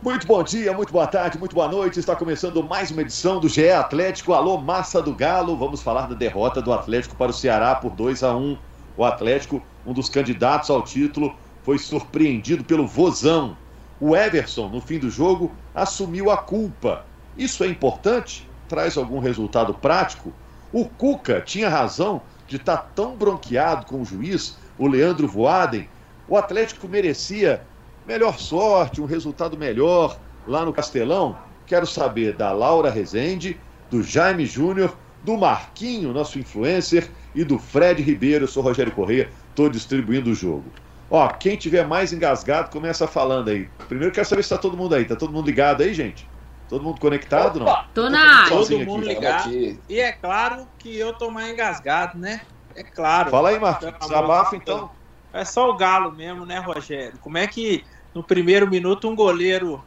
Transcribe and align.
Muito 0.00 0.28
bom 0.28 0.44
dia, 0.44 0.72
muito 0.72 0.92
boa 0.92 1.08
tarde, 1.08 1.36
muito 1.36 1.56
boa 1.56 1.66
noite. 1.66 1.98
Está 1.98 2.14
começando 2.14 2.62
mais 2.62 2.92
uma 2.92 3.02
edição 3.02 3.40
do 3.40 3.48
GE 3.48 3.68
Atlético. 3.68 4.32
Alô, 4.32 4.56
massa 4.56 5.02
do 5.02 5.12
Galo. 5.12 5.56
Vamos 5.56 5.82
falar 5.82 6.06
da 6.06 6.14
derrota 6.14 6.62
do 6.62 6.72
Atlético 6.72 7.16
para 7.16 7.32
o 7.32 7.34
Ceará 7.34 7.74
por 7.74 7.90
2 7.90 8.22
a 8.22 8.32
1. 8.32 8.56
O 8.96 9.04
Atlético, 9.04 9.60
um 9.84 9.92
dos 9.92 10.08
candidatos 10.08 10.70
ao 10.70 10.82
título, 10.82 11.34
foi 11.64 11.78
surpreendido 11.78 12.62
pelo 12.62 12.86
Vozão. 12.86 13.56
O 13.98 14.14
Everson, 14.14 14.68
no 14.68 14.80
fim 14.80 15.00
do 15.00 15.10
jogo, 15.10 15.50
assumiu 15.74 16.30
a 16.30 16.36
culpa. 16.36 17.04
Isso 17.36 17.64
é 17.64 17.66
importante? 17.66 18.48
Traz 18.68 18.96
algum 18.96 19.18
resultado 19.18 19.74
prático? 19.74 20.32
O 20.72 20.84
Cuca 20.84 21.40
tinha 21.40 21.68
razão 21.68 22.22
de 22.46 22.54
estar 22.54 22.92
tão 22.94 23.16
bronqueado 23.16 23.84
com 23.86 24.00
o 24.00 24.04
juiz, 24.04 24.58
o 24.78 24.86
Leandro 24.86 25.26
Voaden. 25.26 25.88
O 26.28 26.36
Atlético 26.36 26.86
merecia 26.86 27.66
melhor 28.08 28.38
sorte, 28.38 29.02
um 29.02 29.04
resultado 29.04 29.58
melhor 29.58 30.18
lá 30.46 30.64
no 30.64 30.72
Castelão? 30.72 31.36
Quero 31.66 31.86
saber 31.86 32.32
da 32.32 32.50
Laura 32.52 32.90
Rezende, 32.90 33.60
do 33.90 34.02
Jaime 34.02 34.46
Júnior, 34.46 34.96
do 35.22 35.36
Marquinho, 35.36 36.14
nosso 36.14 36.38
influencer, 36.38 37.10
e 37.34 37.44
do 37.44 37.58
Fred 37.58 38.02
Ribeiro. 38.02 38.44
Eu 38.44 38.48
sou 38.48 38.62
Rogério 38.62 38.92
Corrêa, 38.92 39.28
estou 39.50 39.68
distribuindo 39.68 40.30
o 40.30 40.34
jogo. 40.34 40.64
Ó, 41.10 41.28
quem 41.28 41.56
tiver 41.56 41.86
mais 41.86 42.10
engasgado, 42.10 42.70
começa 42.70 43.06
falando 43.06 43.48
aí. 43.48 43.68
Primeiro 43.88 44.12
quero 44.12 44.26
saber 44.26 44.42
se 44.42 44.46
está 44.46 44.56
todo 44.56 44.76
mundo 44.76 44.94
aí. 44.94 45.04
Tá 45.04 45.14
todo 45.14 45.30
mundo 45.30 45.44
ligado 45.44 45.82
aí, 45.82 45.92
gente? 45.92 46.26
Todo 46.66 46.82
mundo 46.82 46.98
conectado, 46.98 47.60
Opa, 47.60 47.82
não? 47.82 47.84
Tô 47.94 48.10
na 48.10 48.42
área. 48.42 48.48
Todo 48.48 48.78
mundo 48.80 49.04
aqui. 49.04 49.14
ligado. 49.14 49.80
E 49.88 50.00
é 50.00 50.12
claro 50.12 50.66
que 50.78 50.98
eu 50.98 51.12
tô 51.12 51.30
mais 51.30 51.52
engasgado, 51.52 52.18
né? 52.18 52.40
É 52.74 52.82
claro. 52.82 53.30
Fala 53.30 53.50
aí, 53.50 53.58
Marquinhos. 53.58 53.98
Desabafa, 53.98 54.56
então. 54.56 54.90
É 55.32 55.44
só 55.44 55.68
o 55.70 55.76
galo 55.76 56.12
mesmo, 56.12 56.46
né, 56.46 56.58
Rogério? 56.58 57.18
Como 57.20 57.36
é 57.36 57.46
que 57.46 57.84
no 58.14 58.22
primeiro 58.22 58.68
minuto 58.68 59.08
um 59.08 59.14
goleiro. 59.14 59.84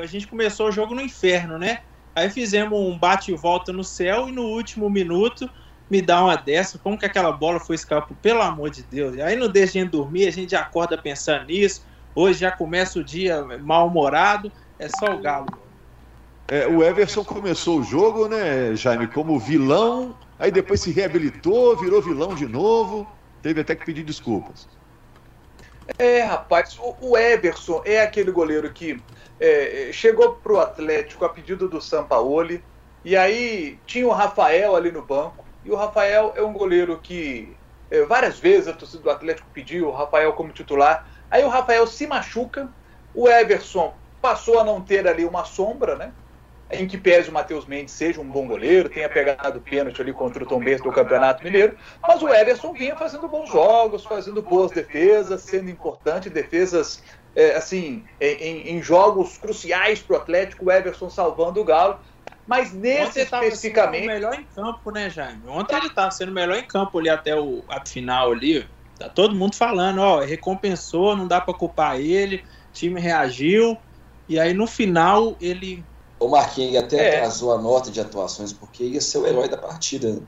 A 0.00 0.06
gente 0.06 0.26
começou 0.26 0.68
o 0.68 0.72
jogo 0.72 0.94
no 0.94 1.00
inferno, 1.00 1.58
né? 1.58 1.80
Aí 2.14 2.30
fizemos 2.30 2.78
um 2.78 2.98
bate 2.98 3.32
e 3.32 3.36
volta 3.36 3.72
no 3.72 3.82
céu 3.82 4.28
e 4.28 4.32
no 4.32 4.42
último 4.42 4.88
minuto 4.88 5.48
me 5.90 6.00
dá 6.00 6.22
uma 6.22 6.36
dessa. 6.36 6.78
Como 6.78 6.98
que 6.98 7.06
aquela 7.06 7.32
bola 7.32 7.58
foi 7.58 7.74
escapar? 7.74 8.16
Pelo 8.22 8.42
amor 8.42 8.70
de 8.70 8.82
Deus. 8.82 9.18
Aí 9.18 9.36
não 9.36 9.48
deixa 9.48 9.78
a 9.78 9.82
gente 9.82 9.90
dormir, 9.90 10.26
a 10.26 10.30
gente 10.30 10.54
acorda 10.54 10.96
pensando 10.96 11.46
nisso. 11.46 11.84
Hoje 12.14 12.40
já 12.40 12.50
começa 12.50 12.98
o 12.98 13.04
dia 13.04 13.44
mal-humorado. 13.58 14.52
É 14.78 14.88
só 14.88 15.14
o 15.14 15.20
galo. 15.20 15.46
É, 16.48 16.66
o 16.66 16.82
Everson 16.82 17.24
começou 17.24 17.80
o 17.80 17.82
jogo, 17.82 18.28
né, 18.28 18.74
Jaime, 18.76 19.06
como 19.06 19.38
vilão, 19.38 20.14
aí 20.38 20.50
depois 20.50 20.82
se 20.82 20.90
reabilitou, 20.90 21.76
virou 21.78 22.02
vilão 22.02 22.34
de 22.34 22.46
novo, 22.46 23.06
teve 23.40 23.62
até 23.62 23.74
que 23.74 23.86
pedir 23.86 24.02
desculpas. 24.02 24.68
É, 25.98 26.22
rapaz, 26.22 26.78
o, 26.78 27.16
Everson 27.16 27.82
é 27.84 28.00
aquele 28.00 28.30
goleiro 28.30 28.72
que 28.72 29.02
é, 29.38 29.90
chegou 29.92 30.34
pro 30.34 30.60
Atlético 30.60 31.24
a 31.24 31.28
pedido 31.28 31.68
do 31.68 31.80
Sampaoli, 31.80 32.62
e 33.04 33.16
aí 33.16 33.78
tinha 33.86 34.06
o 34.06 34.12
Rafael 34.12 34.74
ali 34.74 34.90
no 34.90 35.02
banco, 35.02 35.44
e 35.64 35.70
o 35.70 35.76
Rafael 35.76 36.32
é 36.36 36.42
um 36.42 36.52
goleiro 36.52 36.98
que 36.98 37.56
é, 37.90 38.04
várias 38.04 38.38
vezes 38.38 38.68
a 38.68 38.72
torcida 38.72 39.02
do 39.02 39.10
Atlético 39.10 39.48
pediu 39.52 39.88
o 39.88 39.92
Rafael 39.92 40.32
como 40.32 40.52
titular, 40.52 41.06
aí 41.30 41.44
o 41.44 41.48
Rafael 41.48 41.86
se 41.86 42.06
machuca, 42.06 42.68
o 43.14 43.28
Everson 43.28 43.94
passou 44.20 44.58
a 44.60 44.64
não 44.64 44.80
ter 44.80 45.06
ali 45.06 45.24
uma 45.24 45.44
sombra, 45.44 45.96
né? 45.96 46.12
Em 46.72 46.86
que 46.86 46.96
pese 46.96 47.28
o 47.28 47.32
Matheus 47.32 47.66
Mendes 47.66 47.92
seja 47.92 48.20
um 48.20 48.24
bom 48.24 48.46
goleiro, 48.46 48.88
tenha 48.88 49.08
pegado 49.08 49.60
pênalti 49.60 50.00
ali 50.00 50.12
contra 50.12 50.42
o 50.42 50.46
Tom 50.46 50.58
Benz 50.58 50.80
do 50.80 50.90
Campeonato 50.90 51.44
Mineiro, 51.44 51.76
mas 52.00 52.22
o 52.22 52.28
Everson 52.28 52.72
vinha 52.72 52.96
fazendo 52.96 53.28
bons 53.28 53.50
jogos, 53.50 54.04
fazendo 54.04 54.40
boas 54.42 54.70
defesas, 54.70 55.42
sendo 55.42 55.70
importante, 55.70 56.30
defesas 56.30 57.02
é, 57.36 57.54
assim, 57.54 58.04
em, 58.20 58.76
em, 58.76 58.82
jogos 58.82 59.38
cruciais 59.38 60.00
para 60.00 60.14
o 60.14 60.16
Atlético, 60.18 60.66
o 60.66 60.70
Everson 60.70 61.10
salvando 61.10 61.60
o 61.60 61.64
Galo. 61.64 61.98
Mas 62.46 62.72
nesse 62.72 63.20
Ontem 63.20 63.22
especificamente. 63.22 64.04
Ele 64.04 64.14
melhor 64.14 64.34
em 64.34 64.44
campo, 64.44 64.90
né, 64.90 65.08
Jaime? 65.08 65.42
Ontem 65.46 65.76
ele 65.76 65.86
estava 65.86 66.10
sendo 66.10 66.32
melhor 66.32 66.56
em 66.56 66.66
campo 66.66 66.98
ali 66.98 67.08
até 67.08 67.38
o 67.38 67.62
a 67.68 67.84
final 67.86 68.32
ali. 68.32 68.66
Tá 68.98 69.08
todo 69.08 69.34
mundo 69.34 69.54
falando, 69.54 70.00
ó, 70.00 70.20
recompensou, 70.20 71.16
não 71.16 71.26
dá 71.26 71.40
para 71.40 71.54
culpar 71.54 72.00
ele, 72.00 72.36
o 72.36 72.72
time 72.72 73.00
reagiu. 73.00 73.78
E 74.28 74.38
aí 74.38 74.52
no 74.52 74.66
final 74.66 75.36
ele 75.40 75.84
o 76.24 76.28
Marquinhos 76.28 76.76
até 76.76 76.96
é. 76.96 77.16
atrasou 77.16 77.52
a 77.52 77.60
nota 77.60 77.90
de 77.90 78.00
atuações 78.00 78.52
porque 78.52 78.84
ia 78.84 79.00
ser 79.00 79.18
o 79.18 79.26
herói 79.26 79.48
da 79.48 79.56
partida. 79.56 80.20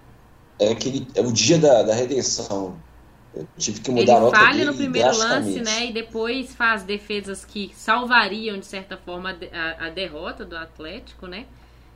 É, 0.59 0.71
aquele, 0.71 1.07
é 1.15 1.21
o 1.21 1.33
dia 1.33 1.59
da, 1.59 1.83
da 1.83 1.95
redenção. 1.95 2.77
Eu 3.35 3.47
tive 3.59 3.81
que 3.81 3.91
mudar 3.91 4.03
Ele 4.03 4.13
a 4.13 4.21
nota 4.21 4.39
falha 4.39 4.65
no 4.65 4.75
primeiro 4.75 5.17
lance, 5.17 5.61
né? 5.61 5.87
E 5.87 5.93
depois 5.93 6.55
faz 6.55 6.85
defesas 6.85 7.45
que 7.45 7.73
salvariam, 7.75 8.59
de 8.59 8.67
certa 8.67 8.97
forma, 8.97 9.37
a, 9.53 9.87
a 9.87 9.91
derrota 9.91 10.45
do 10.45 10.57
Atlético, 10.57 11.27
né? 11.27 11.47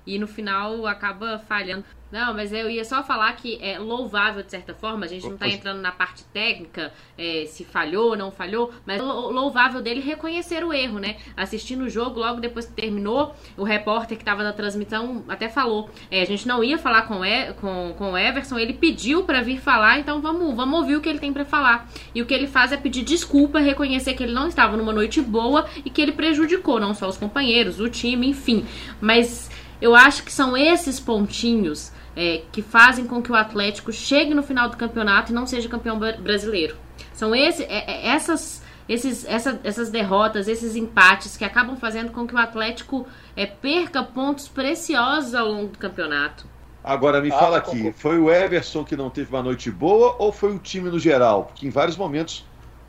E 0.09 0.19
no 0.19 0.27
final 0.27 0.87
acaba 0.87 1.39
falhando. 1.39 1.85
Não, 2.11 2.33
mas 2.33 2.51
eu 2.51 2.71
ia 2.71 2.85
só 2.87 3.03
falar 3.03 3.31
que 3.35 3.59
é 3.61 3.79
louvável 3.79 4.43
de 4.43 4.51
certa 4.51 4.73
forma, 4.73 5.05
a 5.05 5.09
gente 5.09 5.27
não 5.27 5.35
está 5.35 5.47
entrando 5.47 5.83
na 5.83 5.93
parte 5.93 6.25
técnica, 6.33 6.91
é, 7.19 7.45
se 7.47 7.65
falhou, 7.65 8.17
não 8.17 8.31
falhou, 8.31 8.73
mas 8.87 8.99
louvável 8.99 9.83
dele 9.83 10.01
reconhecer 10.01 10.65
o 10.65 10.73
erro, 10.73 10.99
né? 10.99 11.17
Assistindo 11.37 11.83
o 11.83 11.91
jogo, 11.91 12.21
logo 12.21 12.41
depois 12.41 12.65
que 12.65 12.73
terminou, 12.73 13.35
o 13.59 13.63
repórter 13.63 14.17
que 14.17 14.23
estava 14.23 14.43
na 14.43 14.55
transmissão 14.55 15.23
até 15.29 15.51
falou: 15.51 15.91
é, 16.11 16.23
a 16.23 16.25
gente 16.25 16.49
não 16.49 16.65
ia 16.65 16.79
falar 16.79 17.03
com, 17.03 17.23
e, 17.23 17.53
com, 17.55 17.95
com 17.99 18.13
o 18.13 18.17
Everson, 18.17 18.59
ele 18.59 18.73
pediu 18.73 19.25
para 19.25 19.43
vir 19.43 19.61
falar, 19.61 19.99
então 19.99 20.23
vamos, 20.23 20.57
vamos 20.57 20.81
ouvir 20.81 20.97
o 20.97 21.03
que 21.03 21.11
ele 21.11 21.19
tem 21.19 21.35
para 21.35 21.45
falar. 21.45 21.91
E 22.15 22.23
o 22.23 22.27
que 22.27 22.33
ele 22.33 22.47
faz 22.47 22.73
é 22.73 22.79
pedir 22.79 23.03
desculpa, 23.03 23.59
reconhecer 23.59 24.15
que 24.15 24.23
ele 24.23 24.33
não 24.33 24.49
estava 24.49 24.79
numa 24.79 24.95
noite 24.95 25.21
boa 25.21 25.69
e 25.85 25.91
que 25.91 26.01
ele 26.01 26.13
prejudicou 26.13 26.81
não 26.81 26.95
só 26.95 27.07
os 27.07 27.19
companheiros, 27.19 27.81
o 27.81 27.91
time, 27.91 28.29
enfim. 28.29 28.65
Mas 28.99 29.51
eu 29.81 29.95
acho 29.95 30.23
que 30.25 30.33
são 30.33 30.57
esses 30.57 30.99
pontinhos 30.99 31.93
é, 32.17 32.43
que 32.51 32.63
fazem 32.63 33.07
com 33.07 33.23
que 33.23 33.31
o 33.31 33.35
Atlético 33.35 33.93
chegue 33.93 34.35
no 34.35 34.43
final 34.43 34.69
do 34.69 34.77
campeonato 34.77 35.31
e 35.31 35.35
não 35.35 35.47
seja 35.47 35.69
campeão 35.69 35.99
brasileiro. 35.99 36.77
São 37.13 37.35
esse, 37.35 37.63
é, 37.65 37.85
é, 37.91 38.09
essas, 38.09 38.63
esses, 38.89 39.25
essa, 39.25 39.61
essas 39.63 39.91
derrotas, 39.91 40.49
esses 40.49 40.75
empates 40.75 41.37
que 41.37 41.45
acabam 41.45 41.77
fazendo 41.77 42.11
com 42.11 42.27
que 42.27 42.35
o 42.35 42.39
Atlético 42.39 43.07
é, 43.37 43.47
perca 43.47 44.03
pontos 44.03 44.49
preciosos 44.49 45.35
ao 45.35 45.47
longo 45.47 45.69
do 45.69 45.79
campeonato. 45.79 46.47
Agora 46.83 47.21
me 47.21 47.31
ah, 47.31 47.39
fala 47.39 47.59
aqui, 47.59 47.93
foi 47.93 48.19
o 48.19 48.31
Everson 48.31 48.85
que 48.85 48.97
não 48.97 49.11
teve 49.11 49.31
uma 49.31 49.43
noite 49.43 49.71
boa 49.71 50.17
ou 50.19 50.33
foi 50.33 50.55
o 50.55 50.59
time 50.59 50.91
no 50.91 50.99
geral? 50.99 51.45
Porque 51.45 51.67
em 51.67 51.71
vários 51.71 51.97
momentos 51.97 52.47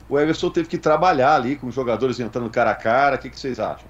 o 0.08 0.18
Everson 0.18 0.50
teve 0.50 0.70
que 0.70 0.78
trabalhar 0.78 1.36
ali 1.36 1.56
com 1.56 1.68
os 1.68 1.76
jogadores 1.76 2.20
entrando 2.20 2.50
cara 2.50 2.72
a 2.72 2.76
cara. 2.76 3.16
O 3.16 3.20
que, 3.20 3.30
que 3.30 3.40
vocês 3.40 3.60
acham? 3.60 3.89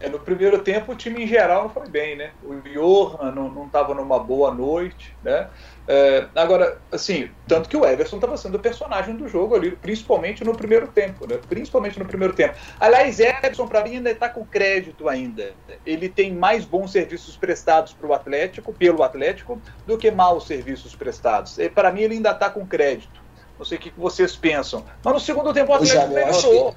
É, 0.00 0.08
no 0.08 0.18
primeiro 0.18 0.62
tempo 0.62 0.92
o 0.92 0.96
time 0.96 1.24
em 1.24 1.26
geral 1.26 1.64
não 1.64 1.70
foi 1.70 1.86
bem, 1.86 2.16
né? 2.16 2.30
O 2.42 2.54
Johan 2.54 3.32
não 3.32 3.66
estava 3.66 3.92
numa 3.92 4.18
boa 4.18 4.52
noite, 4.52 5.14
né? 5.22 5.48
É, 5.86 6.26
agora, 6.34 6.78
assim, 6.90 7.30
tanto 7.46 7.68
que 7.68 7.76
o 7.76 7.84
Everson 7.84 8.16
estava 8.16 8.34
sendo 8.38 8.54
o 8.54 8.58
personagem 8.58 9.14
do 9.14 9.28
jogo 9.28 9.54
ali, 9.54 9.72
principalmente 9.72 10.42
no 10.42 10.56
primeiro 10.56 10.88
tempo, 10.88 11.26
né? 11.28 11.38
Principalmente 11.48 11.98
no 11.98 12.06
primeiro 12.06 12.32
tempo. 12.32 12.54
Aliás, 12.78 13.20
Everson, 13.20 13.66
para 13.66 13.84
mim, 13.84 13.96
ainda 13.96 14.10
está 14.10 14.30
com 14.30 14.42
crédito 14.42 15.06
ainda. 15.06 15.52
Ele 15.84 16.08
tem 16.08 16.32
mais 16.32 16.64
bons 16.64 16.92
serviços 16.92 17.36
prestados 17.36 17.92
para 17.92 18.06
o 18.06 18.14
Atlético, 18.14 18.72
pelo 18.72 19.02
Atlético, 19.02 19.60
do 19.86 19.98
que 19.98 20.10
maus 20.10 20.46
serviços 20.46 20.96
prestados. 20.96 21.58
Para 21.74 21.92
mim, 21.92 22.02
ele 22.02 22.14
ainda 22.14 22.30
está 22.30 22.48
com 22.48 22.66
crédito. 22.66 23.20
Não 23.58 23.66
sei 23.66 23.76
o 23.76 23.80
que 23.82 23.92
vocês 23.94 24.34
pensam. 24.34 24.82
Mas 25.04 25.12
no 25.12 25.20
segundo 25.20 25.52
tempo 25.52 25.72
o 25.72 25.74
Atlético 25.74 26.08
melhorou 26.08 26.74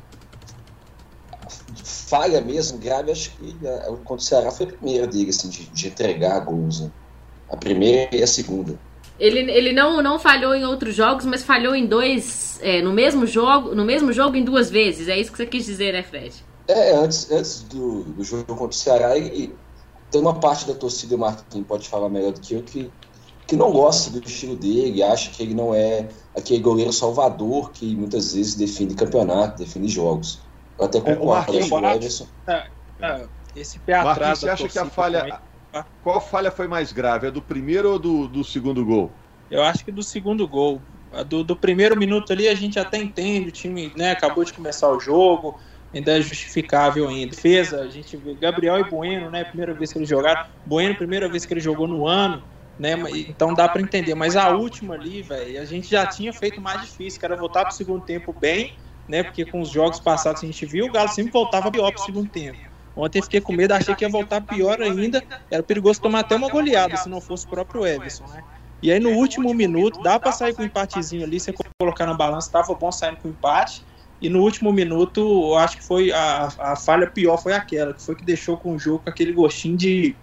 falha 1.83 2.41
mesmo 2.41 2.77
grave, 2.77 3.11
acho 3.11 3.31
que 3.31 3.67
a, 3.67 3.87
contra 3.97 4.15
o 4.15 4.19
Ceará 4.19 4.51
foi 4.51 4.65
a 4.65 4.69
primeira 4.69 5.07
dele, 5.07 5.29
assim, 5.29 5.49
de, 5.49 5.65
de 5.65 5.87
entregar 5.87 6.39
gols. 6.39 6.81
Né? 6.81 6.91
A 7.49 7.57
primeira 7.57 8.15
e 8.15 8.23
a 8.23 8.27
segunda. 8.27 8.79
Ele, 9.19 9.39
ele 9.51 9.73
não, 9.73 10.01
não 10.01 10.17
falhou 10.17 10.55
em 10.55 10.65
outros 10.65 10.95
jogos, 10.95 11.25
mas 11.25 11.43
falhou 11.43 11.75
em 11.75 11.85
dois. 11.85 12.59
É, 12.61 12.81
no 12.81 12.93
mesmo 12.93 13.27
jogo, 13.27 13.75
no 13.75 13.85
mesmo 13.85 14.11
jogo 14.11 14.35
em 14.35 14.43
duas 14.43 14.71
vezes. 14.71 15.07
É 15.07 15.19
isso 15.19 15.31
que 15.31 15.37
você 15.37 15.45
quis 15.45 15.65
dizer, 15.65 15.93
né, 15.93 16.01
Fred? 16.01 16.33
É, 16.67 16.95
antes, 16.95 17.29
antes 17.29 17.61
do, 17.63 18.03
do 18.03 18.23
jogo 18.23 18.45
contra 18.45 18.67
o 18.67 18.73
Ceará, 18.73 19.17
e, 19.17 19.43
e 19.43 19.55
tem 20.09 20.21
uma 20.21 20.39
parte 20.39 20.65
da 20.65 20.73
torcida, 20.73 21.15
o 21.15 21.19
Marquinhos 21.19 21.67
pode 21.67 21.89
falar 21.89 22.09
melhor 22.09 22.31
do 22.31 22.39
que 22.39 22.53
eu, 22.53 22.63
que, 22.63 22.89
que 23.45 23.55
não 23.55 23.71
gosta 23.71 24.09
do 24.11 24.25
estilo 24.25 24.55
dele, 24.55 25.03
acha 25.03 25.29
que 25.31 25.43
ele 25.43 25.53
não 25.53 25.75
é 25.75 26.07
aquele 26.35 26.61
goleiro 26.61 26.93
salvador 26.93 27.71
que 27.71 27.95
muitas 27.95 28.33
vezes 28.33 28.55
define 28.55 28.95
campeonato, 28.95 29.57
define 29.57 29.87
jogos. 29.87 30.39
Eu 30.77 30.85
até 30.85 30.99
concordo 30.99 31.57
é, 31.57 31.69
com 31.69 31.75
o 31.75 31.85
Everson. 31.87 32.27
É, 32.47 32.67
é, 33.01 33.25
esse 33.55 33.79
pé 33.79 33.93
atrás. 33.93 34.17
Marquinhos, 34.17 34.39
você 34.39 34.49
acha 34.49 34.69
que 34.69 34.79
a 34.79 34.85
falha. 34.85 35.41
Qual 36.03 36.21
falha 36.21 36.51
foi 36.51 36.67
mais 36.67 36.91
grave? 36.91 37.27
A 37.27 37.29
do 37.29 37.41
primeiro 37.41 37.91
ou 37.91 37.99
do, 37.99 38.27
do 38.27 38.43
segundo 38.43 38.85
gol? 38.85 39.11
Eu 39.49 39.63
acho 39.63 39.83
que 39.83 39.91
do 39.91 40.03
segundo 40.03 40.47
gol. 40.47 40.81
A 41.11 41.23
do, 41.23 41.43
do 41.43 41.55
primeiro 41.55 41.97
minuto 41.97 42.31
ali 42.33 42.47
a 42.47 42.55
gente 42.55 42.79
até 42.79 42.97
entende, 42.97 43.49
o 43.49 43.51
time 43.51 43.91
né, 43.95 44.11
acabou 44.11 44.43
de 44.43 44.53
começar 44.53 44.89
o 44.89 44.99
jogo, 44.99 45.59
ainda 45.93 46.17
é 46.17 46.21
justificável 46.21 47.09
em 47.09 47.27
defesa. 47.27 47.81
A 47.81 47.87
gente 47.87 48.17
vê 48.17 48.35
Gabriel 48.35 48.79
e 48.79 48.89
Bueno, 48.89 49.29
né? 49.29 49.43
Primeira 49.43 49.73
vez 49.73 49.91
que 49.91 49.99
eles 49.99 50.09
jogaram. 50.09 50.43
Bueno, 50.65 50.95
primeira 50.95 51.27
vez 51.29 51.45
que 51.45 51.53
ele 51.53 51.61
jogou 51.61 51.87
no 51.87 52.07
ano, 52.07 52.43
né? 52.77 52.95
Então 53.27 53.53
dá 53.53 53.67
para 53.69 53.81
entender. 53.81 54.15
Mas 54.15 54.35
a 54.35 54.49
última 54.49 54.95
ali, 54.95 55.21
velho, 55.21 55.61
a 55.61 55.65
gente 55.65 55.87
já 55.87 56.05
tinha 56.05 56.33
feito 56.33 56.59
mais 56.59 56.81
difícil, 56.81 57.19
que 57.19 57.25
era 57.25 57.35
voltar 57.35 57.65
pro 57.65 57.73
segundo 57.73 58.03
tempo 58.03 58.33
bem 58.33 58.73
né? 59.07 59.23
Porque 59.23 59.45
com 59.45 59.61
os 59.61 59.69
jogos 59.69 59.99
passados 59.99 60.43
a 60.43 60.45
gente 60.45 60.65
viu, 60.65 60.85
o 60.85 60.91
Galo 60.91 61.09
sempre 61.09 61.31
voltava 61.31 61.71
pior 61.71 61.91
pro 61.91 62.03
segundo 62.03 62.29
tempo. 62.29 62.59
Ontem 62.95 63.21
fiquei 63.21 63.41
com 63.41 63.53
medo, 63.53 63.73
achei 63.73 63.95
que 63.95 64.05
ia 64.05 64.09
voltar 64.09 64.41
pior 64.41 64.79
ainda. 64.81 65.23
Era 65.49 65.63
perigoso 65.63 65.99
tomar 66.01 66.19
até 66.19 66.35
uma 66.35 66.49
goleada 66.49 66.95
se 66.97 67.09
não 67.09 67.19
fosse 67.19 67.45
o 67.45 67.49
próprio 67.49 67.85
Everson, 67.85 68.25
né? 68.27 68.43
E 68.81 68.91
aí 68.91 68.99
no 68.99 69.11
último 69.11 69.53
minuto, 69.53 70.01
dá 70.03 70.19
para 70.19 70.31
sair 70.31 70.53
com 70.53 70.61
um 70.61 70.65
empatezinho 70.65 71.23
ali, 71.23 71.39
você 71.39 71.53
colocar 71.79 72.05
na 72.05 72.13
balança, 72.13 72.51
tava 72.51 72.73
bom 72.75 72.91
saindo 72.91 73.17
com 73.17 73.29
empate. 73.29 73.83
E 74.21 74.29
no 74.29 74.41
último 74.41 74.71
minuto, 74.71 75.19
eu 75.21 75.55
acho 75.55 75.77
que 75.77 75.83
foi 75.83 76.11
a, 76.11 76.49
a 76.57 76.75
falha 76.75 77.07
pior 77.07 77.37
foi 77.37 77.53
aquela, 77.53 77.93
que 77.93 78.01
foi 78.01 78.15
que 78.15 78.23
deixou 78.23 78.57
com 78.57 78.75
o 78.75 78.79
jogo 78.79 79.01
aquele 79.05 79.33
gostinho 79.33 79.75
de, 79.75 80.15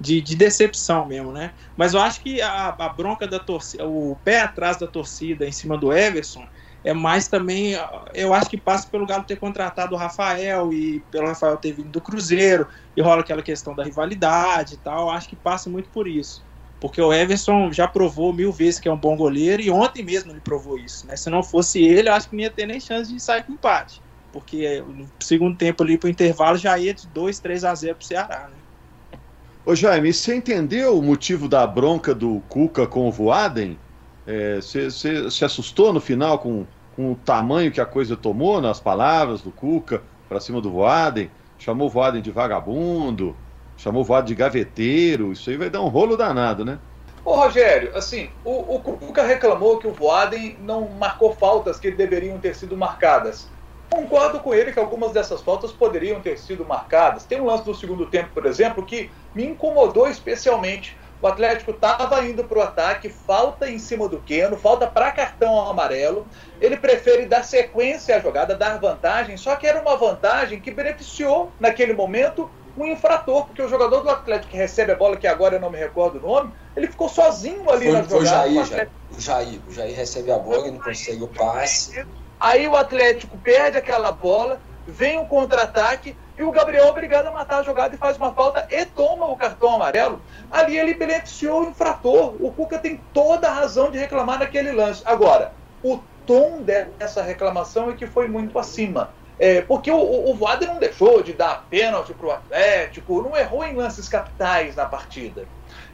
de, 0.00 0.20
de, 0.20 0.34
decepção 0.34 1.06
mesmo, 1.06 1.30
né? 1.30 1.52
Mas 1.76 1.94
eu 1.94 2.00
acho 2.00 2.20
que 2.20 2.40
a, 2.40 2.74
a 2.76 2.88
bronca 2.88 3.28
da 3.28 3.38
torcida, 3.38 3.86
o 3.86 4.16
pé 4.24 4.40
atrás 4.40 4.76
da 4.76 4.86
torcida 4.86 5.46
em 5.46 5.52
cima 5.52 5.78
do 5.78 5.92
Everson, 5.92 6.44
é 6.84 6.92
mais 6.92 7.26
também, 7.28 7.72
eu 8.12 8.34
acho 8.34 8.50
que 8.50 8.58
passa 8.58 8.86
pelo 8.86 9.06
Galo 9.06 9.24
ter 9.24 9.36
contratado 9.36 9.94
o 9.94 9.98
Rafael 9.98 10.70
e 10.72 11.00
pelo 11.10 11.26
Rafael 11.26 11.56
ter 11.56 11.72
vindo 11.72 11.88
do 11.88 12.00
Cruzeiro, 12.00 12.68
e 12.94 13.00
rola 13.00 13.22
aquela 13.22 13.42
questão 13.42 13.74
da 13.74 13.82
rivalidade 13.82 14.74
e 14.74 14.76
tal, 14.76 15.10
acho 15.10 15.28
que 15.28 15.34
passa 15.34 15.70
muito 15.70 15.88
por 15.88 16.06
isso. 16.06 16.44
Porque 16.78 17.00
o 17.00 17.10
Everson 17.10 17.72
já 17.72 17.88
provou 17.88 18.30
mil 18.30 18.52
vezes 18.52 18.78
que 18.78 18.86
é 18.86 18.92
um 18.92 18.96
bom 18.96 19.16
goleiro 19.16 19.62
e 19.62 19.70
ontem 19.70 20.04
mesmo 20.04 20.30
ele 20.30 20.40
provou 20.40 20.78
isso. 20.78 21.06
Né? 21.06 21.16
Se 21.16 21.30
não 21.30 21.42
fosse 21.42 21.82
ele, 21.82 22.10
eu 22.10 22.12
acho 22.12 22.28
que 22.28 22.36
não 22.36 22.42
ia 22.42 22.50
ter 22.50 22.66
nem 22.66 22.78
chance 22.78 23.10
de 23.10 23.18
sair 23.18 23.42
com 23.44 23.54
empate. 23.54 24.02
Porque 24.30 24.84
no 24.86 25.08
segundo 25.18 25.56
tempo 25.56 25.82
ali 25.82 25.96
pro 25.96 26.10
intervalo 26.10 26.58
já 26.58 26.76
ia 26.78 26.92
de 26.92 27.06
2, 27.06 27.38
3 27.38 27.64
a 27.64 27.74
0 27.74 27.94
pro 27.94 28.06
Ceará. 28.06 28.50
Né? 28.50 29.18
Ô 29.64 29.74
Jaime, 29.74 30.12
você 30.12 30.34
entendeu 30.34 30.98
o 30.98 31.02
motivo 31.02 31.48
da 31.48 31.66
bronca 31.66 32.14
do 32.14 32.42
Cuca 32.50 32.86
com 32.86 33.08
o 33.08 33.12
Voaden? 33.12 33.78
Você 34.26 34.86
é, 34.86 35.30
se 35.30 35.44
assustou 35.44 35.92
no 35.92 36.00
final 36.00 36.38
com, 36.38 36.66
com 36.96 37.12
o 37.12 37.16
tamanho 37.16 37.70
que 37.70 37.80
a 37.80 37.86
coisa 37.86 38.16
tomou 38.16 38.60
nas 38.60 38.80
palavras 38.80 39.42
do 39.42 39.50
Cuca 39.50 40.02
para 40.28 40.40
cima 40.40 40.60
do 40.60 40.70
Voaden? 40.70 41.30
Chamou 41.58 41.88
o 41.88 41.90
Voaden 41.90 42.22
de 42.22 42.30
vagabundo, 42.30 43.36
chamou 43.76 44.02
o 44.02 44.04
Voaden 44.04 44.28
de 44.28 44.34
gaveteiro, 44.34 45.32
isso 45.32 45.50
aí 45.50 45.56
vai 45.56 45.70
dar 45.70 45.82
um 45.82 45.88
rolo 45.88 46.16
danado, 46.16 46.64
né? 46.64 46.78
Ô 47.24 47.34
Rogério, 47.36 47.90
assim, 47.96 48.28
o, 48.44 48.74
o 48.74 48.80
Cuca 48.80 49.22
reclamou 49.22 49.78
que 49.78 49.86
o 49.86 49.92
Voaden 49.92 50.58
não 50.60 50.88
marcou 50.88 51.32
faltas 51.34 51.78
que 51.78 51.90
deveriam 51.90 52.38
ter 52.38 52.54
sido 52.54 52.76
marcadas. 52.76 53.48
Concordo 53.90 54.40
com 54.40 54.52
ele 54.52 54.72
que 54.72 54.78
algumas 54.78 55.12
dessas 55.12 55.40
faltas 55.40 55.72
poderiam 55.72 56.20
ter 56.20 56.38
sido 56.38 56.66
marcadas. 56.66 57.24
Tem 57.24 57.40
um 57.40 57.46
lance 57.46 57.64
do 57.64 57.74
segundo 57.74 58.06
tempo, 58.06 58.30
por 58.34 58.44
exemplo, 58.44 58.84
que 58.84 59.10
me 59.34 59.44
incomodou 59.46 60.08
especialmente. 60.08 60.96
O 61.24 61.26
Atlético 61.26 61.70
estava 61.70 62.22
indo 62.22 62.44
para 62.44 62.58
o 62.58 62.60
ataque, 62.60 63.08
falta 63.08 63.66
em 63.66 63.78
cima 63.78 64.06
do 64.06 64.20
Queno, 64.20 64.58
falta 64.58 64.86
para 64.86 65.10
cartão 65.10 65.58
amarelo. 65.58 66.26
Ele 66.60 66.76
prefere 66.76 67.24
dar 67.24 67.42
sequência 67.42 68.16
à 68.16 68.20
jogada, 68.20 68.54
dar 68.54 68.78
vantagem, 68.78 69.34
só 69.38 69.56
que 69.56 69.66
era 69.66 69.80
uma 69.80 69.96
vantagem 69.96 70.60
que 70.60 70.70
beneficiou, 70.70 71.50
naquele 71.58 71.94
momento, 71.94 72.50
um 72.76 72.86
infrator, 72.86 73.46
porque 73.46 73.62
o 73.62 73.68
jogador 73.70 74.02
do 74.02 74.10
Atlético 74.10 74.50
que 74.50 74.58
recebe 74.58 74.92
a 74.92 74.96
bola, 74.96 75.16
que 75.16 75.26
agora 75.26 75.56
eu 75.56 75.60
não 75.62 75.70
me 75.70 75.78
recordo 75.78 76.18
o 76.18 76.20
nome, 76.20 76.52
ele 76.76 76.88
ficou 76.88 77.08
sozinho 77.08 77.70
ali 77.70 77.86
foi, 77.86 77.92
na 77.94 78.04
foi 78.04 78.26
jogada. 78.26 78.46
O 78.46 78.52
Jair, 78.52 78.90
o 79.10 79.18
Jair, 79.18 79.60
o 79.66 79.72
Jair 79.72 79.96
recebe 79.96 80.30
a 80.30 80.36
bola, 80.36 80.68
e 80.68 80.72
não 80.72 80.80
consegue 80.80 81.22
o 81.22 81.28
passe. 81.28 82.06
Aí 82.38 82.68
o 82.68 82.76
Atlético 82.76 83.38
perde 83.38 83.78
aquela 83.78 84.12
bola, 84.12 84.60
vem 84.86 85.18
um 85.18 85.26
contra-ataque 85.26 86.16
e 86.36 86.42
o 86.42 86.50
Gabriel 86.50 86.86
é 86.86 86.90
obrigado 86.90 87.26
a 87.26 87.30
matar 87.30 87.60
a 87.60 87.62
jogada 87.62 87.94
e 87.94 87.98
faz 87.98 88.16
uma 88.16 88.32
falta 88.32 88.66
e 88.70 88.84
toma 88.84 89.26
o 89.26 89.36
cartão 89.36 89.74
amarelo. 89.76 90.20
Ali 90.50 90.76
ele 90.76 90.94
beneficiou 90.94 91.62
o 91.62 91.68
infrator. 91.68 92.34
O 92.40 92.50
Cuca 92.50 92.78
tem 92.78 93.00
toda 93.12 93.48
a 93.48 93.52
razão 93.52 93.90
de 93.90 93.98
reclamar 93.98 94.40
naquele 94.40 94.72
lance. 94.72 95.02
Agora, 95.04 95.52
o 95.82 96.00
tom 96.26 96.62
dessa 96.62 97.22
reclamação 97.22 97.90
é 97.90 97.94
que 97.94 98.06
foi 98.06 98.26
muito 98.26 98.58
acima. 98.58 99.10
É, 99.38 99.62
porque 99.62 99.90
o, 99.90 100.30
o 100.30 100.34
Voaden 100.34 100.68
não 100.68 100.78
deixou 100.78 101.22
de 101.22 101.32
dar 101.32 101.66
pênalti 101.68 102.14
para 102.14 102.26
o 102.26 102.30
Atlético, 102.30 103.22
não 103.22 103.36
errou 103.36 103.64
em 103.64 103.74
lances 103.74 104.08
capitais 104.08 104.76
na 104.76 104.86
partida. 104.86 105.46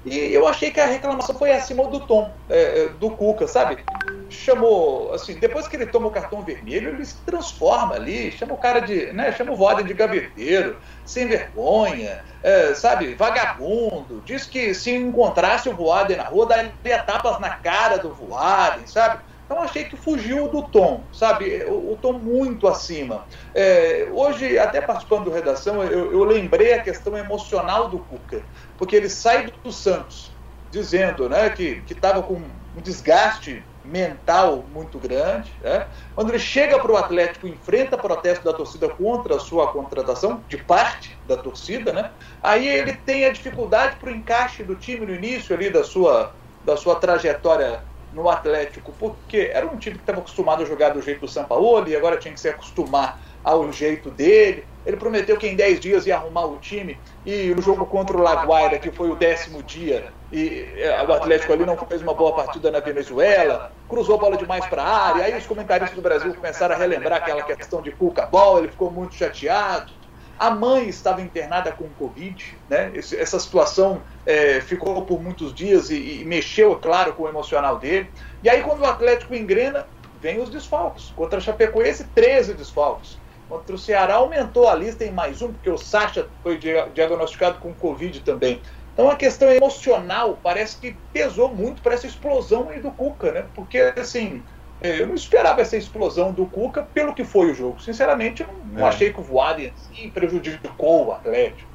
E 0.05 0.33
eu 0.33 0.47
achei 0.49 0.71
que 0.71 0.81
a 0.81 0.87
reclamação 0.87 1.37
foi 1.37 1.53
acima 1.53 1.87
do 1.89 2.01
tom 2.01 2.35
é, 2.49 2.85
é, 2.85 2.89
do 2.89 3.11
Cuca, 3.11 3.47
sabe? 3.47 3.85
Chamou, 4.31 5.13
assim, 5.13 5.35
depois 5.35 5.67
que 5.69 5.77
ele 5.77 5.87
toma 5.87 6.07
o 6.07 6.11
cartão 6.11 6.43
vermelho, 6.43 6.91
ele 6.91 7.05
se 7.05 7.23
transforma 7.25 7.97
ali, 7.97 8.31
chama 8.33 8.55
o 8.55 8.59
cara 8.59 8.81
de, 8.81 9.13
né, 9.13 9.33
chama 9.33 9.53
o 9.53 9.57
Voaden 9.57 9.85
de 9.85 9.93
gaveteiro, 9.93 10.79
sem 11.05 11.27
vergonha, 11.27 12.25
é, 12.43 12.73
sabe, 12.75 13.15
vagabundo, 13.15 14.23
diz 14.25 14.47
que 14.47 14.73
se 14.73 14.95
encontrasse 14.95 15.69
o 15.69 15.77
Voaden 15.77 16.17
na 16.17 16.25
rua, 16.25 16.47
daria 16.47 17.03
tapas 17.03 17.39
na 17.41 17.51
cara 17.51 17.99
do 17.99 18.15
Voaden, 18.15 18.87
sabe? 18.87 19.21
Então 19.51 19.65
achei 19.65 19.83
que 19.83 19.97
fugiu 19.97 20.47
do 20.47 20.63
tom, 20.63 21.01
sabe? 21.13 21.65
O, 21.65 21.95
o 21.95 21.99
tom 22.01 22.13
muito 22.13 22.69
acima. 22.69 23.27
É, 23.53 24.09
hoje, 24.13 24.57
até 24.57 24.81
participando 24.81 25.25
do 25.25 25.31
redação, 25.33 25.83
eu, 25.83 26.13
eu, 26.13 26.23
lembrei 26.23 26.73
a 26.73 26.81
questão 26.81 27.19
emocional 27.19 27.89
do 27.89 27.99
Cuca, 27.99 28.45
porque 28.79 28.95
ele 28.95 29.09
sai 29.09 29.53
do 29.65 29.73
Santos 29.73 30.31
dizendo 30.71 31.29
né, 31.29 31.51
que 31.51 31.83
estava 31.91 32.23
com 32.23 32.35
um 32.35 32.81
desgaste 32.81 33.61
mental 33.85 34.65
muito 34.73 35.01
grande. 35.01 35.53
Né? 35.61 35.85
Quando 36.15 36.29
ele 36.29 36.39
chega 36.39 36.79
para 36.79 36.93
o 36.93 36.97
Atlético, 36.97 37.49
enfrenta 37.49 37.99
protesto 37.99 38.45
da 38.45 38.53
torcida 38.53 38.89
contra 38.89 39.35
a 39.35 39.41
sua 39.41 39.73
contratação, 39.73 40.45
de 40.47 40.59
parte 40.59 41.19
da 41.27 41.37
torcida, 41.37 41.93
né? 41.93 42.13
aí 42.41 42.69
ele 42.69 42.93
tem 42.93 43.25
a 43.25 43.33
dificuldade 43.33 43.97
para 43.97 44.11
o 44.11 44.15
encaixe 44.15 44.63
do 44.63 44.77
time 44.77 45.05
no 45.05 45.13
início 45.13 45.53
ali 45.53 45.71
da 45.71 45.83
sua, 45.83 46.33
da 46.65 46.77
sua 46.77 46.95
trajetória 46.95 47.90
no 48.13 48.29
Atlético, 48.29 48.93
porque 48.99 49.51
era 49.53 49.67
um 49.67 49.77
time 49.77 49.97
que 49.97 50.03
estava 50.03 50.19
acostumado 50.19 50.63
a 50.63 50.67
jogar 50.67 50.91
do 50.91 51.03
jeito 51.03 51.21
do 51.21 51.29
São 51.29 51.45
Paulo 51.45 51.89
e 51.89 51.97
agora 51.97 52.17
tinha 52.17 52.35
que 52.35 52.41
se 52.41 52.49
acostumar 52.49 53.21
ao 53.43 53.71
jeito 53.73 54.11
dele. 54.11 54.65
Ele 54.85 54.97
prometeu 54.97 55.37
que 55.37 55.47
em 55.47 55.55
10 55.55 55.81
dias 55.81 56.07
ia 56.07 56.17
arrumar 56.17 56.47
o 56.47 56.59
time 56.59 56.99
e 57.25 57.55
no 57.55 57.61
jogo 57.61 57.85
contra 57.87 58.17
o 58.17 58.21
Laguaira, 58.21 58.79
que 58.79 58.91
foi 58.91 59.11
o 59.11 59.17
décimo 59.17 59.63
dia, 59.63 60.11
e 60.33 60.65
é, 60.77 61.03
o 61.03 61.13
Atlético 61.13 61.53
ali 61.53 61.67
não 61.67 61.77
fez 61.77 62.01
uma 62.01 62.15
boa 62.15 62.35
partida 62.35 62.71
na 62.71 62.81
Venezuela, 62.81 63.73
cruzou 63.87 64.15
a 64.15 64.19
bola 64.19 64.37
demais 64.37 64.65
para 64.67 64.83
a 64.83 65.09
área. 65.09 65.25
Aí 65.25 65.37
os 65.37 65.47
comentaristas 65.47 65.95
do 65.95 66.03
Brasil 66.03 66.35
começaram 66.35 66.75
a 66.75 66.79
relembrar 66.79 67.19
aquela 67.19 67.43
questão 67.43 67.83
de 67.83 67.91
Cuca 67.91 68.27
Ball, 68.27 68.59
ele 68.59 68.69
ficou 68.69 68.91
muito 68.91 69.15
chateado. 69.15 69.93
A 70.41 70.51
mãe 70.51 70.89
estava 70.89 71.21
internada 71.21 71.71
com 71.71 71.87
Covid, 71.91 72.57
né? 72.67 72.91
essa 72.97 73.39
situação 73.39 74.01
é, 74.25 74.59
ficou 74.63 75.05
por 75.05 75.23
muitos 75.23 75.53
dias 75.53 75.91
e, 75.91 76.23
e 76.23 76.25
mexeu, 76.25 76.75
claro, 76.77 77.13
com 77.13 77.25
o 77.25 77.29
emocional 77.29 77.79
dele. 77.79 78.11
E 78.43 78.49
aí, 78.49 78.63
quando 78.63 78.81
o 78.81 78.87
Atlético 78.87 79.35
engrena, 79.35 79.87
vem 80.19 80.41
os 80.41 80.49
desfalques. 80.49 81.11
Contra 81.11 81.37
a 81.37 81.43
Chapecoense, 81.43 82.05
13 82.15 82.55
desfalques. 82.55 83.19
Contra 83.51 83.75
o 83.75 83.79
Ceará, 83.79 84.15
aumentou 84.15 84.67
a 84.67 84.75
lista 84.75 85.05
em 85.05 85.11
mais 85.11 85.43
um, 85.43 85.53
porque 85.53 85.69
o 85.69 85.77
Sacha 85.77 86.27
foi 86.43 86.57
diagnosticado 86.57 87.59
com 87.59 87.75
Covid 87.75 88.21
também. 88.21 88.63
Então 88.95 89.11
a 89.11 89.17
questão 89.17 89.51
emocional 89.51 90.39
parece 90.43 90.79
que 90.79 90.97
pesou 91.13 91.55
muito 91.55 91.83
para 91.83 91.93
essa 91.93 92.07
explosão 92.07 92.71
aí 92.71 92.81
do 92.81 92.91
Cuca, 92.91 93.31
né? 93.31 93.47
Porque, 93.55 93.77
assim, 93.77 94.43
é, 94.43 94.60
eu 94.83 95.07
não 95.07 95.15
esperava 95.15 95.61
essa 95.61 95.77
explosão 95.77 96.33
do 96.33 96.47
Cuca 96.47 96.83
pelo 96.83 97.15
que 97.15 97.25
foi 97.25 97.51
o 97.51 97.55
jogo. 97.55 97.81
Sinceramente, 97.83 98.43
eu 98.43 98.49
não, 98.73 98.87
é. 98.87 98.89
achei 98.89 99.13
que 99.13 99.21
o 99.21 99.41
assim, 99.41 100.11
prejudicou 100.11 101.09
o 101.09 101.13
Atlético. 101.13 101.69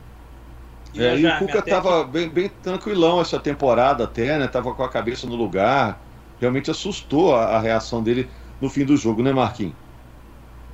É, 0.97 1.15
e 1.17 1.25
o 1.25 1.39
Cuca 1.39 1.59
estava 1.59 2.03
bem, 2.03 2.29
bem, 2.29 2.49
tranquilão 2.49 3.21
essa 3.21 3.39
temporada 3.39 4.05
até, 4.05 4.39
né? 4.39 4.47
Tava 4.47 4.73
com 4.73 4.83
a 4.83 4.89
cabeça 4.89 5.27
no 5.27 5.35
lugar. 5.35 5.99
Realmente 6.39 6.71
assustou 6.71 7.35
a, 7.35 7.57
a 7.57 7.59
reação 7.59 8.01
dele 8.01 8.29
no 8.59 8.69
fim 8.69 8.85
do 8.85 8.97
jogo, 8.97 9.21
né, 9.21 9.31
Marquinhos? 9.31 9.75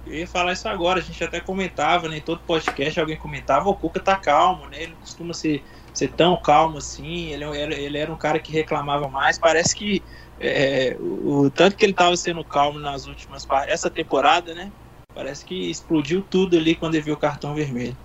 Eu 0.06 0.14
ia 0.14 0.28
falar 0.28 0.54
isso 0.54 0.68
agora, 0.68 1.00
a 1.00 1.04
gente 1.04 1.24
até 1.24 1.40
comentava, 1.40 2.08
né? 2.08 2.18
Em 2.18 2.22
todo 2.22 2.40
podcast 2.40 3.00
alguém 3.00 3.18
comentava, 3.18 3.70
o 3.70 3.76
Cuca 3.76 4.00
tá 4.00 4.16
calmo, 4.16 4.68
né? 4.68 4.84
Ele 4.84 4.96
costuma 5.00 5.34
ser, 5.34 5.64
ser 5.94 6.10
tão 6.10 6.36
calmo 6.38 6.78
assim, 6.78 7.32
ele 7.32 7.44
era, 7.44 7.74
ele 7.74 7.98
era 7.98 8.12
um 8.12 8.18
cara 8.18 8.40
que 8.40 8.52
reclamava 8.52 9.08
mais, 9.08 9.38
parece 9.38 9.76
que 9.76 10.02
é, 10.42 10.98
o, 11.00 11.44
o, 11.44 11.50
tanto 11.52 11.76
que 11.76 11.86
ele 11.86 11.92
estava 11.92 12.16
sendo 12.18 12.44
calmo 12.44 12.80
nas 12.80 13.06
últimas 13.06 13.48
essa 13.68 13.90
temporada, 13.90 14.54
né? 14.54 14.72
Parece 15.14 15.46
que 15.46 15.70
explodiu 15.70 16.22
tudo 16.22 16.58
ali 16.58 16.74
quando 16.74 16.96
ele 16.96 17.04
viu 17.04 17.14
o 17.14 17.18
cartão 17.18 17.54
vermelho. 17.54 17.96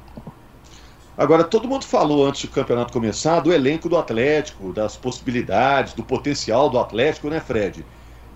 Agora, 1.17 1.45
todo 1.45 1.67
mundo 1.67 1.85
falou 1.85 2.27
antes 2.27 2.43
do 2.43 2.51
campeonato 2.51 2.93
começar 2.93 3.41
do 3.41 3.51
elenco 3.51 3.89
do 3.89 3.97
Atlético, 3.97 4.73
das 4.73 4.97
possibilidades, 4.97 5.95
do 5.95 6.05
potencial 6.05 6.69
do 6.69 6.79
Atlético, 6.79 7.31
né, 7.31 7.41
Fred? 7.41 7.87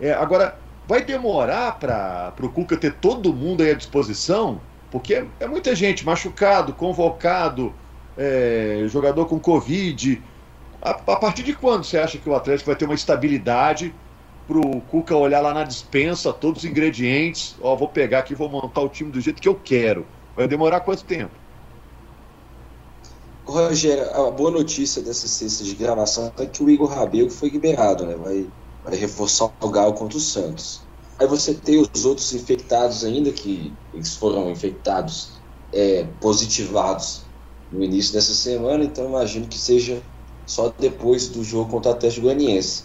É, 0.01 0.13
agora, 0.13 0.59
vai 0.89 1.05
demorar 1.05 1.79
para 1.79 2.33
o 2.41 2.49
Cuca 2.49 2.79
ter 2.79 2.95
todo 2.95 3.35
mundo 3.35 3.63
aí 3.63 3.73
à 3.73 3.75
disposição? 3.75 4.63
Porque 4.91 5.15
é, 5.15 5.27
é 5.41 5.47
muita 5.47 5.75
gente 5.75 6.07
machucado, 6.07 6.73
convocado, 6.73 7.75
é, 8.17 8.87
jogador 8.89 9.27
com 9.27 9.39
Covid. 9.39 10.23
A, 10.83 10.91
a, 10.91 11.17
partir 11.17 11.43
de 11.43 11.55
quando 11.55 11.85
você 11.85 11.99
acha 11.99 12.17
que 12.17 12.29
o 12.29 12.35
Atlético 12.35 12.71
vai 12.71 12.77
ter 12.77 12.87
uma 12.87 12.95
estabilidade 12.95 13.95
para 14.47 14.59
o 14.59 14.81
Cuca 14.81 15.15
olhar 15.15 15.41
lá 15.41 15.53
na 15.53 15.65
dispensa, 15.65 16.33
todos 16.33 16.65
os 16.65 16.71
ingredientes? 16.71 17.55
Ó, 17.61 17.77
vou 17.77 17.89
pegar 17.89 18.21
aqui 18.21 18.35
vou 18.35 18.49
montar 18.49 18.81
o 18.81 18.89
time 18.89 19.11
do 19.11 19.21
jeito 19.21 19.43
que 19.43 19.49
eu 19.49 19.55
quero. 19.55 20.07
Vai 20.35 20.49
demorar 20.49 20.81
quanto 20.81 21.05
tempo? 21.05 21.33
Rogério, 23.45 24.09
a 24.11 24.31
boa 24.31 24.51
notícia 24.51 25.03
dessa 25.03 25.27
sexta 25.27 25.65
de 25.65 25.75
gravação 25.75 26.33
é 26.39 26.47
que 26.47 26.63
o 26.63 26.71
Igor 26.71 26.89
Rabelo 26.89 27.31
foi 27.31 27.51
liberado, 27.51 28.07
né? 28.07 28.15
Vai, 28.15 28.47
vai 28.85 28.95
reforçar 28.95 29.51
o 29.61 29.69
Galo 29.69 29.93
contra 29.93 30.17
o 30.17 30.21
Santos. 30.21 30.83
Aí 31.19 31.27
você 31.27 31.53
tem 31.53 31.79
os 31.79 32.05
outros 32.05 32.33
infectados 32.33 33.05
ainda, 33.05 33.31
que 33.31 33.73
eles 33.93 34.15
foram 34.15 34.51
infectados, 34.51 35.33
é, 35.73 36.07
positivados 36.21 37.23
no 37.71 37.85
início 37.85 38.13
dessa 38.13 38.33
semana, 38.33 38.85
então 38.85 39.07
imagino 39.07 39.47
que 39.47 39.59
seja 39.59 40.01
só 40.47 40.73
depois 40.79 41.29
do 41.29 41.45
jogo 41.45 41.71
contra 41.71 41.93
o 41.93 41.95
Atlético 41.95 42.23
Goianiense. 42.23 42.85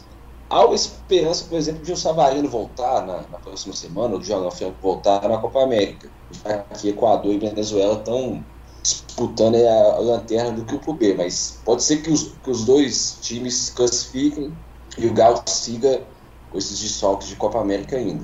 Há 0.49 0.63
uma 0.63 0.75
esperança, 0.75 1.45
por 1.49 1.57
exemplo, 1.57 1.83
de 1.83 1.91
o 1.91 1.97
Savarino 1.97 2.47
voltar 2.47 3.05
na, 3.05 3.23
na 3.31 3.39
próxima 3.39 3.73
semana, 3.75 4.13
ou 4.13 4.19
de 4.19 4.27
Franco 4.27 4.75
voltar 4.81 5.27
na 5.27 5.37
Copa 5.37 5.63
América, 5.63 6.09
já 6.43 6.59
que 6.59 6.89
Equador 6.89 7.33
e 7.33 7.39
Venezuela 7.39 7.95
estão 7.95 8.43
disputando 8.83 9.55
a, 9.55 9.95
a 9.95 9.99
lanterna 9.99 10.51
do 10.51 10.63
grupo 10.63 10.93
B, 10.93 11.15
mas 11.15 11.59
pode 11.65 11.81
ser 11.81 12.03
que 12.03 12.11
os, 12.11 12.33
que 12.43 12.51
os 12.51 12.63
dois 12.63 13.17
times 13.21 13.71
classifiquem 13.71 14.55
e 14.97 15.07
o 15.07 15.13
Galo 15.13 15.41
siga 15.47 16.03
com 16.51 16.57
esses 16.57 16.79
desfalques 16.79 17.27
de 17.29 17.35
Copa 17.35 17.59
América 17.59 17.97
ainda. 17.97 18.23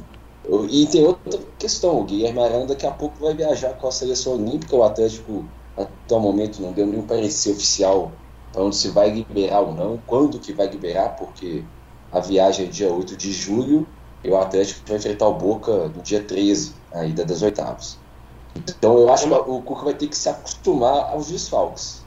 E 0.69 0.85
tem 0.87 1.05
outra 1.05 1.39
questão, 1.57 1.99
o 1.99 2.03
Guilherme 2.03 2.39
Arana 2.39 2.65
daqui 2.65 2.85
a 2.85 2.91
pouco 2.91 3.15
vai 3.19 3.33
viajar 3.33 3.73
com 3.73 3.87
a 3.87 3.91
seleção 3.91 4.33
olímpica, 4.33 4.75
o 4.75 4.83
Atlético 4.83 5.45
até 5.75 6.15
o 6.15 6.19
momento 6.19 6.61
não 6.61 6.71
deu 6.71 6.85
nenhum 6.85 7.05
parecer 7.07 7.51
oficial 7.51 8.11
onde 8.55 8.75
se 8.75 8.89
vai 8.89 9.09
liberar 9.09 9.61
ou 9.61 9.73
não, 9.73 9.99
quando 10.05 10.39
que 10.39 10.53
vai 10.53 10.67
liberar, 10.67 11.09
porque 11.15 11.63
a 12.11 12.19
viagem 12.19 12.65
é 12.65 12.69
dia 12.69 12.91
8 12.91 13.15
de 13.15 13.31
julho 13.31 13.87
e 14.23 14.29
o 14.29 14.37
Atlético 14.37 14.81
vai 14.87 14.97
enfrentar 14.97 15.27
o 15.27 15.33
Boca 15.33 15.87
no 15.87 16.01
dia 16.01 16.21
13, 16.21 16.73
a 16.93 17.05
ida 17.05 17.25
das 17.25 17.41
oitavas. 17.41 17.97
Então 18.55 18.99
eu 18.99 19.11
acho 19.11 19.27
que 19.27 19.33
o 19.33 19.61
Cuca 19.61 19.85
vai 19.85 19.93
ter 19.93 20.07
que 20.07 20.17
se 20.17 20.29
acostumar 20.29 21.11
aos 21.11 21.27
desfalques. 21.27 22.03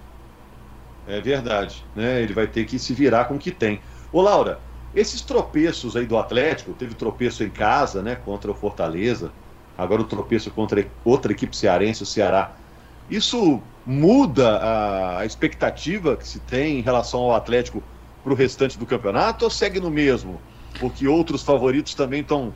É 1.07 1.21
verdade, 1.21 1.85
né? 1.95 2.23
Ele 2.23 2.33
vai 2.33 2.47
ter 2.47 2.65
que 2.65 2.79
se 2.79 2.93
virar 2.95 3.27
com 3.27 3.35
o 3.35 3.39
que 3.39 3.51
tem. 3.51 3.81
Ô 4.13 4.21
Laura, 4.21 4.59
esses 4.95 5.21
tropeços 5.21 5.97
aí 5.97 6.07
do 6.07 6.17
Atlético, 6.17 6.73
teve 6.73 6.95
tropeço 6.95 7.43
em 7.43 7.51
casa, 7.51 8.03
né, 8.03 8.15
contra 8.15 8.51
o 8.51 8.55
Fortaleza, 8.55 9.33
agora 9.77 10.03
o 10.03 10.07
tropeço 10.07 10.51
contra 10.51 10.87
outra 11.05 11.33
equipe 11.33 11.57
cearense, 11.57 12.03
o 12.03 12.07
Ceará. 12.07 12.55
Isso 13.11 13.61
muda 13.87 15.19
a, 15.19 15.27
expectativa 15.27 16.17
que 16.17 16.27
se 16.27 16.39
tem 16.41 16.79
em 16.79 16.83
relação 16.83 17.21
ao 17.21 17.35
Atlético 17.35 17.83
para 18.23 18.33
o 18.33 18.37
restante 18.37 18.79
do 18.79 18.87
campeonato 18.87 19.45
ou 19.45 19.51
segue 19.51 19.79
no 19.79 19.91
mesmo? 19.91 20.41
Porque 20.81 21.07
outros 21.07 21.43
favoritos 21.43 21.95
também 21.95 22.21
estão 22.21 22.53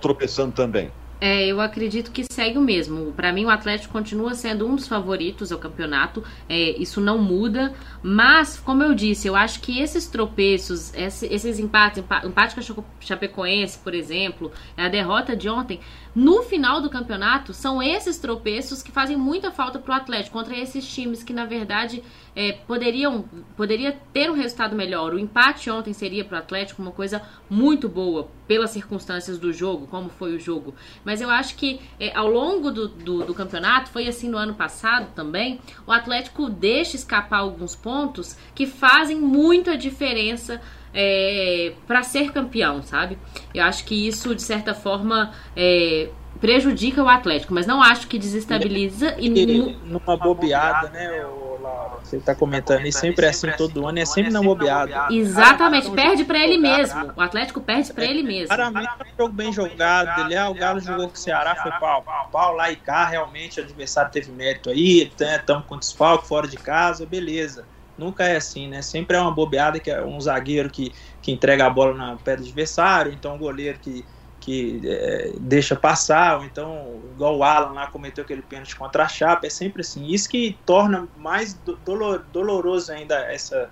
tropeçando 0.00 0.52
também. 0.52 0.90
É, 1.20 1.46
eu 1.46 1.60
acredito 1.60 2.10
que 2.10 2.24
segue 2.32 2.56
o 2.56 2.62
mesmo. 2.62 3.12
Para 3.12 3.30
mim, 3.30 3.44
o 3.44 3.50
Atlético 3.50 3.92
continua 3.92 4.34
sendo 4.34 4.66
um 4.66 4.74
dos 4.74 4.88
favoritos 4.88 5.52
ao 5.52 5.58
campeonato. 5.58 6.24
É, 6.48 6.70
isso 6.78 6.98
não 6.98 7.18
muda. 7.18 7.74
Mas, 8.02 8.58
como 8.58 8.82
eu 8.82 8.94
disse, 8.94 9.28
eu 9.28 9.36
acho 9.36 9.60
que 9.60 9.80
esses 9.80 10.06
tropeços, 10.06 10.94
esses 10.94 11.58
empates, 11.58 12.02
empate 12.24 12.54
com 12.54 12.60
a 12.60 12.84
Chapecoense, 13.00 13.78
por 13.80 13.92
exemplo, 13.92 14.50
a 14.74 14.88
derrota 14.88 15.36
de 15.36 15.46
ontem, 15.46 15.78
no 16.14 16.42
final 16.42 16.80
do 16.80 16.90
campeonato, 16.90 17.54
são 17.54 17.82
esses 17.82 18.18
tropeços 18.18 18.82
que 18.82 18.90
fazem 18.90 19.16
muita 19.16 19.50
falta 19.50 19.78
para 19.78 19.92
o 19.92 19.96
Atlético 19.96 20.36
contra 20.36 20.56
esses 20.56 20.86
times 20.86 21.22
que, 21.22 21.32
na 21.32 21.44
verdade, 21.44 22.02
é, 22.34 22.52
poderiam 22.52 23.24
poderia 23.56 23.96
ter 24.12 24.30
um 24.30 24.34
resultado 24.34 24.74
melhor. 24.74 25.14
O 25.14 25.18
empate 25.18 25.70
ontem 25.70 25.92
seria 25.92 26.24
para 26.24 26.36
o 26.36 26.38
Atlético 26.38 26.82
uma 26.82 26.90
coisa 26.90 27.22
muito 27.48 27.88
boa, 27.88 28.28
pelas 28.46 28.70
circunstâncias 28.70 29.38
do 29.38 29.52
jogo, 29.52 29.86
como 29.86 30.08
foi 30.08 30.34
o 30.34 30.38
jogo. 30.38 30.74
Mas 31.04 31.20
eu 31.20 31.30
acho 31.30 31.54
que 31.54 31.80
é, 31.98 32.12
ao 32.16 32.28
longo 32.28 32.70
do, 32.70 32.88
do, 32.88 33.24
do, 33.24 33.34
campeonato, 33.34 33.90
foi 33.90 34.08
assim 34.08 34.28
no 34.28 34.36
ano 34.36 34.54
passado 34.54 35.12
também, 35.14 35.60
o 35.86 35.92
Atlético 35.92 36.50
deixa 36.50 36.96
escapar 36.96 37.38
alguns 37.38 37.76
pontos 37.76 38.36
que 38.54 38.66
fazem 38.66 39.16
muita 39.16 39.76
diferença 39.76 40.60
é, 40.94 41.72
para 41.86 42.02
ser 42.02 42.32
campeão, 42.32 42.82
sabe? 42.82 43.18
Eu 43.54 43.64
acho 43.64 43.84
que 43.84 44.08
isso, 44.08 44.34
de 44.34 44.42
certa 44.42 44.74
forma, 44.74 45.32
é, 45.56 46.08
prejudica 46.40 47.02
o 47.02 47.08
Atlético, 47.08 47.52
mas 47.52 47.66
não 47.66 47.82
acho 47.82 48.06
que 48.06 48.18
desestabiliza 48.18 49.14
e, 49.18 49.26
e 49.26 49.76
numa 49.84 50.16
bobeada, 50.16 50.88
né, 50.88 51.24
Laura? 51.60 51.98
Você 52.02 52.16
está 52.16 52.34
comentando, 52.34 52.86
e 52.86 52.92
sempre 52.92 53.26
é 53.26 53.28
assim 53.28 53.50
todo 53.52 53.86
ano, 53.86 53.98
é 53.98 54.04
sempre 54.04 54.32
na 54.32 54.40
bobeada. 54.40 55.08
Exatamente, 55.10 55.90
perde 55.90 56.24
para 56.24 56.38
ele 56.38 56.56
mesmo. 56.56 57.12
O 57.16 57.20
Atlético 57.20 57.60
perde 57.60 57.92
para 57.92 58.04
ele 58.04 58.22
mesmo. 58.22 58.48
Claramente 58.48 58.88
é 58.98 59.04
um 59.04 59.16
jogo 59.18 59.34
bem 59.34 59.52
jogado, 59.52 60.22
ele, 60.22 60.36
ah, 60.36 60.48
o 60.48 60.54
Galo 60.54 60.80
jogou 60.80 61.08
com 61.08 61.14
o 61.14 61.18
Ceará, 61.18 61.54
foi 61.56 61.70
pau, 61.72 62.02
pau, 62.02 62.28
pau, 62.32 62.56
lá 62.56 62.70
e 62.70 62.76
cá, 62.76 63.06
realmente 63.06 63.60
o 63.60 63.64
adversário 63.64 64.10
teve 64.10 64.32
mérito 64.32 64.70
aí, 64.70 65.12
estamos 65.20 65.66
com 65.66 65.78
desfalque 65.78 66.26
fora 66.26 66.48
de 66.48 66.56
casa, 66.56 67.04
beleza. 67.04 67.64
Nunca 68.00 68.24
é 68.24 68.36
assim, 68.36 68.66
né? 68.66 68.80
Sempre 68.80 69.18
é 69.18 69.20
uma 69.20 69.30
bobeada 69.30 69.78
que 69.78 69.90
é 69.90 70.02
um 70.02 70.18
zagueiro 70.18 70.70
que, 70.70 70.90
que 71.20 71.30
entrega 71.30 71.66
a 71.66 71.70
bola 71.70 71.94
na 71.94 72.16
pé 72.16 72.34
do 72.34 72.42
adversário, 72.42 73.12
então 73.12 73.34
um 73.34 73.38
goleiro 73.38 73.78
que, 73.78 74.02
que 74.40 74.80
é, 74.82 75.32
deixa 75.38 75.76
passar, 75.76 76.38
ou 76.38 76.44
então, 76.46 76.98
igual 77.14 77.36
o 77.36 77.44
Alan 77.44 77.72
lá 77.72 77.88
cometeu 77.88 78.24
aquele 78.24 78.40
pênalti 78.40 78.74
contra 78.74 79.04
a 79.04 79.08
Chapa, 79.08 79.46
é 79.46 79.50
sempre 79.50 79.82
assim. 79.82 80.06
Isso 80.06 80.30
que 80.30 80.58
torna 80.64 81.06
mais 81.18 81.52
dolor, 81.84 82.24
doloroso 82.32 82.90
ainda 82.90 83.16
essa, 83.30 83.68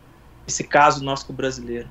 esse 0.46 0.62
caso 0.62 1.02
nosso 1.02 1.24
com 1.24 1.32
o 1.32 1.36
brasileiro. 1.36 1.88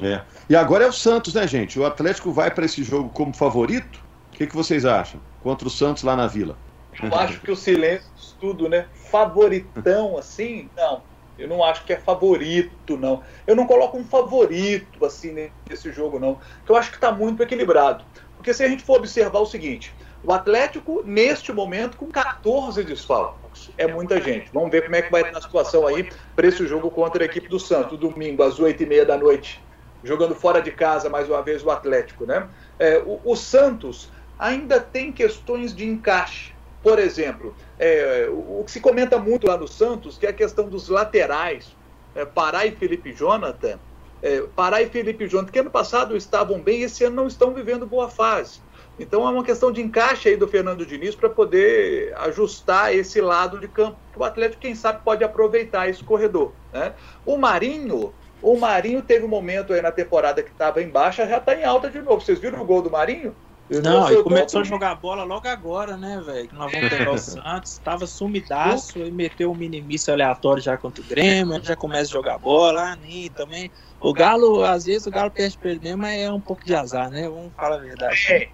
É. 0.00 0.22
E 0.48 0.56
agora 0.56 0.84
é 0.84 0.88
o 0.88 0.92
Santos, 0.92 1.34
né, 1.34 1.46
gente? 1.46 1.78
O 1.78 1.84
Atlético 1.84 2.32
vai 2.32 2.50
para 2.50 2.64
esse 2.64 2.82
jogo 2.82 3.10
como 3.10 3.34
favorito? 3.34 4.02
O 4.32 4.36
que, 4.36 4.46
que 4.46 4.56
vocês 4.56 4.86
acham? 4.86 5.20
Contra 5.42 5.68
o 5.68 5.70
Santos 5.70 6.04
lá 6.04 6.16
na 6.16 6.26
Vila. 6.26 6.56
Eu 7.02 7.14
acho 7.14 7.38
que 7.42 7.50
o 7.50 7.56
silêncio 7.56 8.08
tudo, 8.40 8.66
né? 8.66 8.86
Favoritão 9.10 10.16
assim, 10.18 10.70
não 10.74 11.02
eu 11.38 11.48
não 11.48 11.64
acho 11.64 11.84
que 11.84 11.92
é 11.92 11.96
favorito, 11.96 12.96
não. 12.96 13.22
Eu 13.46 13.56
não 13.56 13.66
coloco 13.66 13.98
um 13.98 14.04
favorito 14.04 15.04
assim 15.04 15.50
nesse 15.68 15.90
jogo, 15.92 16.18
não. 16.18 16.38
Porque 16.58 16.72
eu 16.72 16.76
acho 16.76 16.90
que 16.90 16.96
está 16.96 17.10
muito 17.10 17.42
equilibrado. 17.42 18.04
Porque 18.36 18.54
se 18.54 18.62
a 18.62 18.68
gente 18.68 18.84
for 18.84 18.98
observar 18.98 19.40
o 19.40 19.46
seguinte, 19.46 19.92
o 20.22 20.32
Atlético, 20.32 21.02
neste 21.04 21.52
momento, 21.52 21.96
com 21.96 22.06
14 22.06 22.82
desfalques. 22.84 23.70
É 23.76 23.86
muita 23.86 24.20
gente. 24.20 24.50
Vamos 24.52 24.70
ver 24.70 24.82
como 24.82 24.96
é 24.96 25.02
que 25.02 25.10
vai 25.10 25.22
estar 25.22 25.38
a 25.38 25.42
situação 25.42 25.86
aí 25.86 26.08
para 26.36 26.46
esse 26.46 26.66
jogo 26.66 26.90
contra 26.90 27.22
a 27.22 27.26
equipe 27.26 27.48
do 27.48 27.58
Santos, 27.58 27.98
domingo, 27.98 28.42
às 28.42 28.58
8h30 28.58 29.04
da 29.04 29.18
noite. 29.18 29.62
Jogando 30.02 30.34
fora 30.34 30.60
de 30.60 30.70
casa, 30.70 31.08
mais 31.08 31.28
uma 31.28 31.42
vez, 31.42 31.64
o 31.64 31.70
Atlético, 31.70 32.26
né? 32.26 32.48
É, 32.78 32.98
o, 32.98 33.20
o 33.24 33.36
Santos 33.36 34.10
ainda 34.38 34.78
tem 34.78 35.10
questões 35.10 35.74
de 35.74 35.86
encaixe 35.86 36.53
por 36.84 36.98
exemplo, 36.98 37.56
é, 37.78 38.28
o 38.30 38.62
que 38.62 38.70
se 38.70 38.78
comenta 38.78 39.18
muito 39.18 39.46
lá 39.46 39.56
no 39.56 39.66
Santos, 39.66 40.18
que 40.18 40.26
é 40.26 40.28
a 40.28 40.34
questão 40.34 40.68
dos 40.68 40.90
laterais, 40.90 41.74
é, 42.14 42.26
Pará 42.26 42.66
e 42.66 42.72
Felipe 42.72 43.10
Jonathan. 43.10 43.78
É, 44.22 44.42
Pará 44.54 44.82
e 44.82 44.86
Felipe 44.90 45.26
Jonathan, 45.26 45.50
que 45.50 45.58
ano 45.58 45.70
passado 45.70 46.14
estavam 46.14 46.60
bem, 46.60 46.82
esse 46.82 47.02
ano 47.02 47.16
não 47.16 47.26
estão 47.26 47.54
vivendo 47.54 47.86
boa 47.86 48.10
fase. 48.10 48.60
Então 48.98 49.26
é 49.26 49.30
uma 49.30 49.42
questão 49.42 49.72
de 49.72 49.80
encaixe 49.80 50.28
aí 50.28 50.36
do 50.36 50.46
Fernando 50.46 50.84
Diniz 50.84 51.14
para 51.14 51.30
poder 51.30 52.14
ajustar 52.18 52.94
esse 52.94 53.18
lado 53.18 53.58
de 53.58 53.66
campo. 53.66 53.96
O 54.14 54.22
Atlético, 54.22 54.60
quem 54.60 54.74
sabe, 54.74 55.00
pode 55.02 55.24
aproveitar 55.24 55.88
esse 55.88 56.04
corredor. 56.04 56.52
Né? 56.70 56.92
O 57.24 57.38
Marinho, 57.38 58.12
o 58.42 58.58
Marinho 58.58 59.00
teve 59.00 59.24
um 59.24 59.28
momento 59.28 59.72
aí 59.72 59.80
na 59.80 59.90
temporada 59.90 60.42
que 60.42 60.50
estava 60.50 60.82
em 60.82 60.88
baixa, 60.90 61.26
já 61.26 61.38
está 61.38 61.54
em 61.54 61.64
alta 61.64 61.88
de 61.88 62.02
novo. 62.02 62.20
Vocês 62.20 62.38
viram 62.38 62.60
o 62.60 62.64
gol 62.66 62.82
do 62.82 62.90
Marinho? 62.90 63.34
Não, 63.68 64.12
e 64.12 64.22
começou 64.22 64.60
a 64.60 64.64
jogar 64.64 64.94
bola 64.96 65.24
logo 65.24 65.48
agora, 65.48 65.96
né, 65.96 66.20
velho? 66.20 66.48
Que 66.48 66.54
nós 66.54 66.70
vamos 66.70 66.88
pegar 66.90 67.10
o 67.10 67.16
Santos. 67.18 67.78
Tava 67.78 68.06
sumidaço 68.06 68.98
e 68.98 69.10
meteu 69.10 69.50
um 69.50 69.54
minimício 69.54 70.12
aleatório 70.12 70.62
já 70.62 70.76
contra 70.76 71.02
o 71.02 71.06
Grêmio. 71.06 71.64
Já 71.64 71.74
começa 71.74 72.10
a 72.10 72.12
jogar 72.12 72.38
bola. 72.38 72.92
Ah, 72.92 72.96
nem 72.96 73.30
também. 73.30 73.72
O 73.98 74.12
Galo, 74.12 74.62
às 74.62 74.84
vezes, 74.84 75.06
o 75.06 75.10
Galo 75.10 75.30
perde 75.30 75.56
pra 75.56 75.70
ele 75.70 75.80
mesmo, 75.80 76.02
mas 76.02 76.20
é 76.20 76.30
um 76.30 76.40
pouco 76.40 76.64
de 76.64 76.74
azar, 76.74 77.10
né? 77.10 77.26
Vamos 77.26 77.54
falar 77.54 77.76
a 77.76 77.78
verdade. 77.78 78.32
É. 78.32 78.48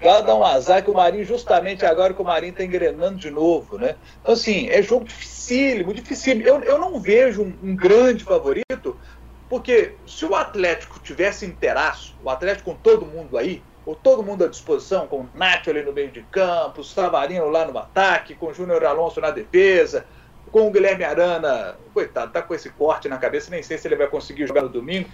O 0.00 0.04
Galo 0.04 0.26
dá 0.26 0.34
um 0.34 0.44
azar 0.44 0.84
que 0.84 0.90
o 0.90 0.94
Marinho, 0.94 1.24
justamente 1.24 1.86
agora 1.86 2.12
que 2.12 2.20
o 2.20 2.24
Marinho 2.24 2.52
tá 2.52 2.62
engrenando 2.62 3.18
de 3.18 3.30
novo, 3.30 3.78
né? 3.78 3.96
Então, 4.20 4.34
assim, 4.34 4.68
é 4.68 4.82
jogo 4.82 5.06
dificílimo, 5.06 5.94
dificílimo. 5.94 6.46
Eu, 6.46 6.62
eu 6.62 6.78
não 6.78 7.00
vejo 7.00 7.42
um, 7.42 7.58
um 7.62 7.74
grande 7.74 8.24
favorito, 8.24 9.00
porque 9.48 9.98
se 10.06 10.26
o 10.26 10.34
Atlético 10.34 11.00
tivesse 11.00 11.46
inteiraço, 11.46 12.14
o 12.22 12.28
Atlético 12.28 12.72
com 12.72 12.76
todo 12.76 13.06
mundo 13.06 13.38
aí, 13.38 13.64
ou 13.88 13.94
todo 13.94 14.22
mundo 14.22 14.44
à 14.44 14.48
disposição, 14.48 15.06
com 15.06 15.20
o 15.20 15.28
Nacho 15.34 15.70
ali 15.70 15.82
no 15.82 15.94
meio 15.94 16.10
de 16.10 16.20
campo, 16.24 16.84
Savarino 16.84 17.48
lá 17.48 17.64
no 17.64 17.78
ataque, 17.78 18.34
com 18.34 18.48
o 18.48 18.52
Júnior 18.52 18.84
Alonso 18.84 19.18
na 19.18 19.30
defesa, 19.30 20.04
com 20.52 20.68
o 20.68 20.70
Guilherme 20.70 21.04
Arana, 21.04 21.74
coitado, 21.94 22.30
tá 22.30 22.42
com 22.42 22.54
esse 22.54 22.68
corte 22.68 23.08
na 23.08 23.16
cabeça, 23.16 23.50
nem 23.50 23.62
sei 23.62 23.78
se 23.78 23.88
ele 23.88 23.96
vai 23.96 24.06
conseguir 24.06 24.46
jogar 24.46 24.60
no 24.60 24.68
domingo. 24.68 25.08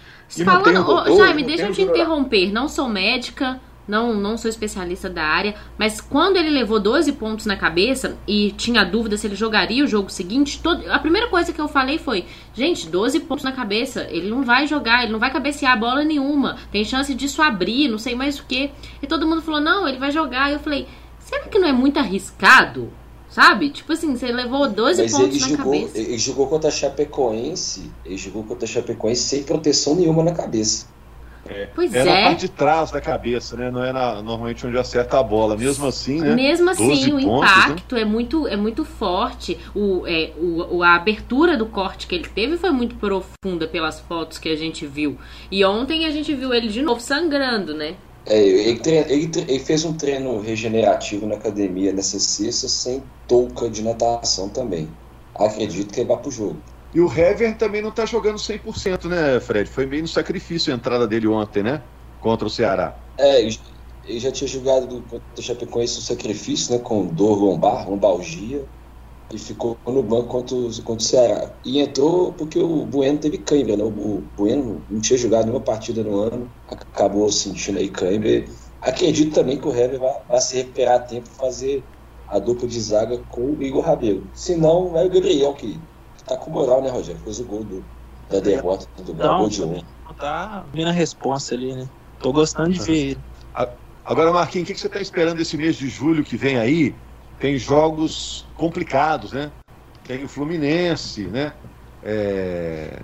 Falando, 0.44 1.16
Jaime, 1.16 1.44
deixa 1.44 1.66
eu 1.66 1.72
te 1.72 1.82
interromper, 1.82 2.50
não 2.50 2.68
sou 2.68 2.88
médica, 2.88 3.60
não, 3.86 4.14
não 4.14 4.36
sou 4.36 4.48
especialista 4.48 5.08
da 5.10 5.22
área, 5.22 5.54
mas 5.78 6.00
quando 6.00 6.36
ele 6.36 6.50
levou 6.50 6.80
12 6.80 7.12
pontos 7.12 7.46
na 7.46 7.56
cabeça 7.56 8.16
e 8.26 8.50
tinha 8.52 8.84
dúvida 8.84 9.16
se 9.16 9.26
ele 9.26 9.36
jogaria 9.36 9.84
o 9.84 9.86
jogo 9.86 10.10
seguinte, 10.10 10.60
todo, 10.62 10.90
a 10.90 10.98
primeira 10.98 11.28
coisa 11.28 11.52
que 11.52 11.60
eu 11.60 11.68
falei 11.68 11.98
foi: 11.98 12.24
gente, 12.54 12.88
12 12.88 13.20
pontos 13.20 13.44
na 13.44 13.52
cabeça, 13.52 14.06
ele 14.10 14.28
não 14.28 14.42
vai 14.42 14.66
jogar, 14.66 15.02
ele 15.02 15.12
não 15.12 15.18
vai 15.18 15.30
cabecear 15.30 15.72
a 15.72 15.76
bola 15.76 16.04
nenhuma, 16.04 16.56
tem 16.70 16.84
chance 16.84 17.14
disso 17.14 17.42
abrir, 17.42 17.88
não 17.88 17.98
sei 17.98 18.14
mais 18.14 18.38
o 18.38 18.44
que. 18.44 18.70
E 19.02 19.06
todo 19.06 19.26
mundo 19.26 19.42
falou: 19.42 19.60
não, 19.60 19.86
ele 19.86 19.98
vai 19.98 20.10
jogar. 20.10 20.50
E 20.50 20.54
eu 20.54 20.60
falei: 20.60 20.86
será 21.18 21.44
que 21.44 21.58
não 21.58 21.68
é 21.68 21.72
muito 21.72 21.98
arriscado? 21.98 22.90
Sabe? 23.28 23.70
Tipo 23.70 23.92
assim, 23.92 24.16
você 24.16 24.30
levou 24.30 24.68
12 24.68 25.02
Mas 25.02 25.12
pontos 25.12 25.40
na 25.40 25.48
jogou, 25.48 25.64
cabeça. 25.64 25.98
Ele 25.98 26.18
jogou 26.18 26.46
contra 26.46 26.68
a 26.68 26.72
Chapecoense, 26.72 27.90
ele 28.04 28.16
jogou 28.16 28.44
contra 28.44 28.64
a 28.64 28.68
Chapecoense 28.68 29.22
sem 29.22 29.42
proteção 29.42 29.96
nenhuma 29.96 30.22
na 30.22 30.32
cabeça. 30.32 30.86
É, 31.48 31.68
pois 31.74 31.92
é, 31.94 32.00
é. 32.00 32.04
na 32.04 32.28
parte 32.28 32.40
de 32.40 32.48
trás 32.48 32.90
da 32.90 33.00
cabeça, 33.00 33.56
né? 33.56 33.70
Não 33.70 33.84
é 33.84 33.92
na, 33.92 34.22
normalmente 34.22 34.66
onde 34.66 34.78
acerta 34.78 35.18
a 35.18 35.22
bola. 35.22 35.56
Mesmo 35.56 35.86
assim, 35.86 36.20
né? 36.20 36.34
Mesmo 36.34 36.70
assim, 36.70 37.12
o 37.12 37.20
pontos, 37.20 37.24
né? 37.24 37.66
impacto 37.66 37.94
né? 37.94 38.00
é, 38.00 38.04
muito, 38.04 38.48
é 38.48 38.56
muito 38.56 38.84
forte. 38.84 39.58
O, 39.74 40.06
é, 40.06 40.32
o, 40.38 40.82
a 40.82 40.94
abertura 40.94 41.56
do 41.56 41.66
corte 41.66 42.06
que 42.06 42.14
ele 42.14 42.28
teve 42.28 42.56
foi 42.56 42.70
muito 42.70 42.94
profunda 42.96 43.68
pelas 43.70 44.00
fotos 44.00 44.38
que 44.38 44.48
a 44.48 44.56
gente 44.56 44.86
viu. 44.86 45.18
E 45.50 45.64
ontem 45.64 46.06
a 46.06 46.10
gente 46.10 46.34
viu 46.34 46.54
ele 46.54 46.68
de 46.68 46.82
novo 46.82 47.00
sangrando, 47.00 47.74
né? 47.74 47.94
É, 48.26 48.38
ele, 48.38 48.78
treina, 48.78 49.06
ele, 49.10 49.30
ele, 49.46 49.58
fez 49.58 49.84
um 49.84 49.92
treino 49.92 50.40
regenerativo 50.40 51.26
na 51.26 51.34
academia 51.34 51.92
nessa 51.92 52.18
sexta 52.18 52.68
sem 52.68 53.02
touca 53.28 53.68
de 53.68 53.82
natação 53.82 54.48
também. 54.48 54.88
Acredito 55.34 55.92
que 55.92 56.00
ele 56.00 56.08
vai 56.08 56.16
pro 56.16 56.30
jogo. 56.30 56.56
E 56.94 57.00
o 57.00 57.12
Hever 57.12 57.56
também 57.58 57.82
não 57.82 57.88
está 57.90 58.06
jogando 58.06 58.36
100%, 58.36 59.06
né, 59.06 59.40
Fred? 59.40 59.68
Foi 59.68 59.84
meio 59.84 60.02
no 60.02 60.08
sacrifício 60.08 60.72
a 60.72 60.76
entrada 60.76 61.08
dele 61.08 61.26
ontem, 61.26 61.60
né? 61.60 61.82
Contra 62.20 62.46
o 62.46 62.50
Ceará. 62.50 62.96
É, 63.18 63.42
ele 63.42 64.20
já 64.20 64.30
tinha 64.30 64.46
jogado 64.46 65.02
contra 65.02 65.20
o 65.36 65.42
Chapecoense 65.42 65.96
no 65.96 66.02
sacrifício, 66.02 66.72
né? 66.72 66.78
Com 66.78 67.06
dor 67.06 67.36
lombar, 67.36 67.90
lombalgia. 67.90 68.64
E 69.32 69.38
ficou 69.38 69.76
no 69.86 70.02
banco 70.02 70.28
contra 70.28 70.54
o, 70.54 70.70
contra 70.82 71.02
o 71.04 71.08
Ceará. 71.08 71.50
E 71.64 71.80
entrou 71.80 72.32
porque 72.32 72.60
o 72.60 72.86
Bueno 72.86 73.18
teve 73.18 73.38
cãibra, 73.38 73.76
né? 73.76 73.82
O 73.82 74.22
Bueno 74.36 74.80
não 74.88 75.00
tinha 75.00 75.18
jogado 75.18 75.46
nenhuma 75.46 75.64
partida 75.64 76.04
no 76.04 76.20
ano. 76.20 76.48
Acabou 76.68 77.30
sentindo 77.32 77.78
aí 77.78 77.88
cãibra. 77.88 78.44
Acredito 78.80 79.34
também 79.34 79.58
que 79.58 79.66
o 79.66 79.74
Hever 79.74 79.98
vai, 79.98 80.14
vai 80.28 80.40
se 80.40 80.56
recuperar 80.56 80.96
a 80.96 81.00
tempo 81.00 81.28
para 81.30 81.46
fazer 81.46 81.82
a 82.28 82.38
dupla 82.38 82.68
de 82.68 82.80
zaga 82.80 83.18
com 83.30 83.52
o 83.52 83.62
Igor 83.62 83.82
Rabelo. 83.82 84.28
Se 84.32 84.54
não, 84.54 84.96
é 84.96 85.04
o 85.04 85.10
Gabriel 85.10 85.54
que 85.54 85.80
tá 86.26 86.36
com 86.36 86.50
moral, 86.50 86.82
né, 86.82 86.90
Rogério? 86.90 87.20
Fez 87.22 87.40
o 87.40 87.44
gol 87.44 87.64
do, 87.64 87.84
da 88.30 88.40
derrota 88.40 88.86
do 89.02 89.14
não, 89.14 89.38
gol 89.38 89.48
de 89.48 89.62
um. 89.62 89.82
Tá 90.18 90.64
vindo 90.72 90.88
a 90.88 90.92
resposta 90.92 91.54
ali, 91.54 91.74
né? 91.74 91.88
Tô 92.20 92.32
gostando 92.32 92.70
de 92.70 92.80
ver 92.80 92.96
ele. 92.96 93.20
Agora, 94.04 94.32
Marquinhos, 94.32 94.64
o 94.64 94.66
que, 94.66 94.74
que 94.74 94.80
você 94.80 94.86
está 94.86 95.00
esperando 95.00 95.40
esse 95.40 95.56
mês 95.56 95.76
de 95.76 95.88
julho 95.88 96.22
que 96.22 96.36
vem 96.36 96.58
aí? 96.58 96.94
Tem 97.38 97.56
jogos 97.56 98.46
complicados, 98.54 99.32
né? 99.32 99.50
Tem 100.06 100.22
o 100.24 100.28
Fluminense, 100.28 101.22
né? 101.26 101.52
É... 102.02 103.00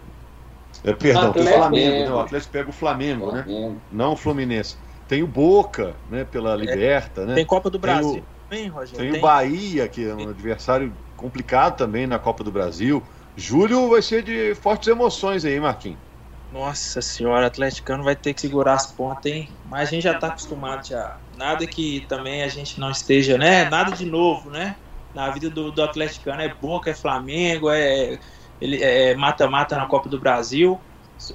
É, 0.84 0.92
perdão, 0.94 1.32
tem 1.32 1.42
o 1.42 1.46
Flamengo, 1.46 2.04
né? 2.04 2.10
O 2.10 2.20
Atlético 2.20 2.52
pega 2.52 2.70
o 2.70 2.72
Flamengo, 2.72 3.32
né? 3.32 3.42
Flamengo. 3.42 3.70
né? 3.70 3.76
Não 3.92 4.12
o 4.12 4.16
Fluminense. 4.16 4.76
Tem 5.08 5.22
o 5.22 5.26
Boca, 5.26 5.94
né? 6.10 6.24
Pela 6.24 6.54
é, 6.54 6.56
Liberta, 6.56 7.26
né? 7.26 7.34
Tem 7.34 7.44
Copa 7.44 7.68
do 7.68 7.78
Brasil. 7.78 8.22
Tem 8.48 8.70
o, 8.70 8.74
tem, 8.74 9.10
tem 9.10 9.18
o 9.18 9.20
Bahia, 9.20 9.88
que 9.88 10.06
é 10.06 10.14
um 10.14 10.28
adversário 10.28 10.92
complicado 11.20 11.76
também 11.76 12.06
na 12.06 12.18
Copa 12.18 12.42
do 12.42 12.50
Brasil. 12.50 13.02
Julho 13.36 13.88
vai 13.88 14.02
ser 14.02 14.22
de 14.22 14.54
fortes 14.54 14.88
emoções 14.88 15.44
aí, 15.44 15.60
Marquinhos. 15.60 15.98
Nossa 16.50 17.00
senhora, 17.00 17.44
o 17.44 17.46
atleticano 17.46 18.02
vai 18.02 18.16
ter 18.16 18.34
que 18.34 18.40
segurar 18.40 18.74
as 18.74 18.90
pontas, 18.92 19.30
hein? 19.30 19.48
Mas 19.64 19.88
a 19.88 19.92
gente 19.92 20.02
já 20.02 20.12
está 20.12 20.28
acostumado 20.28 20.86
já. 20.86 21.20
Nada 21.36 21.64
que 21.66 22.04
também 22.08 22.42
a 22.42 22.48
gente 22.48 22.80
não 22.80 22.90
esteja, 22.90 23.38
né? 23.38 23.68
Nada 23.70 23.92
de 23.92 24.04
novo, 24.04 24.50
né? 24.50 24.76
Na 25.14 25.30
vida 25.30 25.48
do, 25.48 25.70
do 25.70 25.82
atleticano 25.82 26.42
é 26.42 26.52
Boca, 26.52 26.90
é 26.90 26.94
Flamengo, 26.94 27.70
é 27.70 28.18
é 28.60 29.14
mata-mata 29.14 29.76
na 29.76 29.86
Copa 29.86 30.08
do 30.08 30.20
Brasil. 30.20 30.78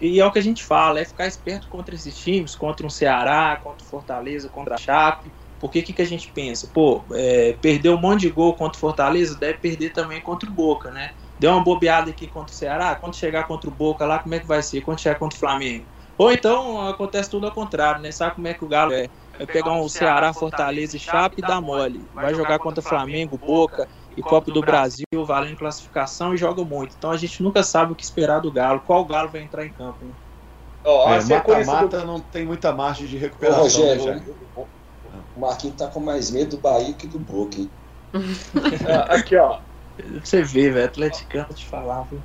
E 0.01 0.19
é 0.19 0.25
o 0.25 0.31
que 0.31 0.39
a 0.39 0.43
gente 0.43 0.63
fala, 0.63 0.99
é 0.99 1.05
ficar 1.05 1.27
esperto 1.27 1.67
contra 1.67 1.95
esses 1.95 2.15
times, 2.17 2.55
contra 2.55 2.85
um 2.85 2.89
Ceará, 2.89 3.59
contra 3.61 3.85
o 3.85 3.89
Fortaleza, 3.89 4.49
contra 4.49 4.75
a 4.75 4.77
Chape. 4.77 5.33
Porque 5.59 5.79
o 5.79 5.83
que, 5.83 5.93
que 5.93 6.01
a 6.01 6.05
gente 6.05 6.31
pensa? 6.33 6.69
Pô, 6.73 7.05
é, 7.13 7.53
perdeu 7.53 7.95
um 7.95 8.01
monte 8.01 8.21
de 8.21 8.29
gol 8.29 8.55
contra 8.55 8.77
o 8.77 8.79
Fortaleza, 8.79 9.37
deve 9.39 9.59
perder 9.59 9.91
também 9.91 10.21
contra 10.21 10.49
o 10.49 10.53
Boca, 10.53 10.91
né? 10.91 11.11
Deu 11.39 11.51
uma 11.51 11.63
bobeada 11.63 12.11
aqui 12.11 12.27
contra 12.27 12.53
o 12.53 12.55
Ceará, 12.55 12.95
quando 12.95 13.15
chegar 13.15 13.45
contra 13.45 13.69
o 13.69 13.73
Boca 13.73 14.05
lá, 14.05 14.19
como 14.19 14.35
é 14.35 14.39
que 14.39 14.47
vai 14.47 14.61
ser? 14.61 14.81
Quando 14.81 15.01
chegar 15.01 15.19
contra 15.19 15.35
o 15.35 15.39
Flamengo? 15.39 15.87
Ou 16.17 16.31
então 16.31 16.87
acontece 16.87 17.29
tudo 17.29 17.45
ao 17.45 17.53
contrário, 17.53 18.01
né? 18.01 18.11
Sabe 18.11 18.35
como 18.35 18.47
é 18.47 18.53
que 18.53 18.63
o 18.63 18.67
Galo 18.67 18.93
é? 18.93 19.09
Vai 19.37 19.45
pegar 19.47 19.73
um 19.73 19.89
Ceará, 19.89 20.31
Fortaleza 20.33 20.95
e 20.95 20.99
Chape 20.99 21.35
e 21.39 21.41
dá 21.41 21.59
mole. 21.59 22.09
Vai 22.13 22.33
jogar 22.33 22.57
contra 22.59 22.79
o 22.79 22.83
Flamengo, 22.83 23.37
Boca 23.37 23.87
e 24.15 24.21
Copa 24.21 24.49
do 24.51 24.61
Brasil, 24.61 25.05
valendo 25.25 25.57
classificação 25.57 26.33
e 26.33 26.37
joga 26.37 26.63
muito. 26.63 26.95
Então 26.97 27.11
a 27.11 27.17
gente 27.17 27.43
nunca 27.43 27.61
sabe 27.63 27.91
o 27.91 27.95
que 27.95 28.03
esperar 28.03 28.39
do 28.39 28.51
Galo, 28.51 28.79
qual 28.81 29.03
Galo 29.05 29.29
vai 29.29 29.41
entrar 29.41 29.65
em 29.65 29.73
campo. 29.73 30.05
Né? 30.05 30.13
Oh, 30.85 31.09
é, 31.09 31.23
mata-mata 31.23 32.05
não 32.05 32.19
tem 32.19 32.45
muita 32.45 32.71
margem 32.71 33.07
de 33.07 33.17
recuperação. 33.17 33.63
Ô, 33.63 33.67
Rogério, 33.67 34.05
né, 34.05 34.25
o 35.35 35.39
Marquinhos 35.39 35.77
tá 35.77 35.87
com 35.87 35.99
mais 35.99 36.31
medo 36.31 36.55
do 36.55 36.61
Bahia 36.61 36.93
que 36.93 37.07
do 37.07 37.19
Boca, 37.19 37.57
hein? 37.59 37.69
Ah, 38.87 39.15
aqui, 39.15 39.35
ó. 39.35 39.59
Você 40.23 40.41
vê, 40.41 40.69
velho, 40.69 40.85
atleticano 40.85 41.53
te 41.53 41.65
falava. 41.65 42.17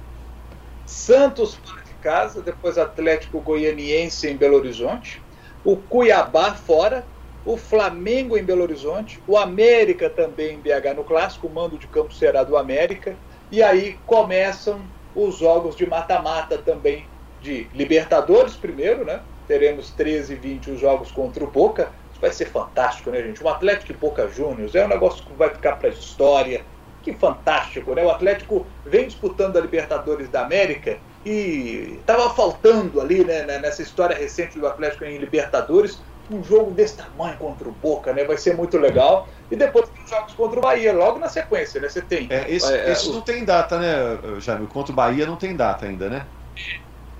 Santos 0.87 1.55
fora 1.55 1.83
de 1.85 1.94
casa, 1.94 2.42
depois 2.42 2.79
Atlético 2.79 3.40
Goianiense 3.40 4.29
em 4.29 4.37
Belo 4.37 4.57
Horizonte, 4.57 5.23
o 5.64 5.77
Cuiabá 5.77 6.55
fora, 6.55 7.07
o 7.44 7.57
Flamengo 7.57 8.37
em 8.37 8.44
Belo 8.44 8.62
Horizonte, 8.62 9.23
o 9.27 9.37
América 9.37 10.11
também 10.11 10.57
em 10.57 10.61
BH 10.61 10.94
no 10.96 11.05
clássico, 11.05 11.46
o 11.46 11.55
mando 11.55 11.79
de 11.79 11.87
campo 11.87 12.12
será 12.12 12.42
do 12.42 12.57
América, 12.57 13.16
e 13.51 13.62
aí 13.62 13.99
começam 14.05 14.83
os 15.14 15.38
jogos 15.38 15.77
de 15.77 15.87
mata-mata 15.87 16.59
também 16.59 17.07
de 17.40 17.68
Libertadores 17.73 18.55
primeiro, 18.57 19.05
né? 19.05 19.23
Teremos 19.46 19.90
13 19.90 20.35
e 20.35 20.37
20 20.37 20.70
os 20.73 20.81
jogos 20.81 21.11
contra 21.11 21.42
o 21.42 21.51
Boca, 21.51 21.92
vai 22.21 22.33
ser 22.33 22.47
fantástico, 22.47 23.11
né, 23.11 23.23
gente? 23.23 23.43
Um 23.43 23.49
Atlético 23.49 23.93
e 23.93 23.95
Boca 23.95 24.29
Juniors 24.29 24.75
é 24.75 24.85
um 24.85 24.89
negócio 24.89 25.25
que 25.25 25.33
vai 25.33 25.51
ficar 25.51 25.77
para 25.77 25.89
a 25.89 25.93
história. 25.93 26.65
Que 27.03 27.15
fantástico, 27.15 27.95
né? 27.95 28.05
O 28.05 28.11
Atlético 28.11 28.67
vem 28.85 29.07
disputando 29.07 29.57
a 29.57 29.61
Libertadores 29.61 30.29
da 30.29 30.43
América 30.43 30.99
e 31.25 31.97
estava 31.99 32.29
faltando 32.31 33.01
ali, 33.01 33.25
né, 33.25 33.43
né, 33.45 33.59
nessa 33.59 33.81
história 33.81 34.15
recente 34.15 34.59
do 34.59 34.67
Atlético 34.67 35.05
em 35.05 35.17
Libertadores, 35.17 35.99
um 36.31 36.45
jogo 36.45 36.71
desse 36.71 36.99
tamanho 36.99 37.37
contra 37.39 37.69
o 37.69 37.73
Boca, 37.73 38.13
né? 38.13 38.25
Vai 38.25 38.37
ser 38.37 38.55
muito 38.55 38.77
legal. 38.77 39.29
E 39.51 39.57
depois 39.57 39.89
tem 39.89 40.05
os 40.05 40.11
jogos 40.11 40.35
contra 40.35 40.59
o 40.59 40.63
Bahia, 40.63 40.93
logo 40.93 41.19
na 41.19 41.29
sequência, 41.29 41.81
né? 41.81 41.89
Você 41.89 42.03
tem. 42.03 42.29
É, 42.31 42.45
esse, 42.49 42.73
é, 42.73 42.93
esse 42.93 43.11
não 43.11 43.23
tem 43.23 43.45
data, 43.45 43.79
né, 43.79 44.19
Jaime? 44.39 44.67
Contra 44.67 44.93
o 44.93 44.95
Bahia 44.95 45.27
não 45.27 45.37
tem 45.37 45.57
data 45.57 45.87
ainda, 45.87 46.09
né? 46.09 46.27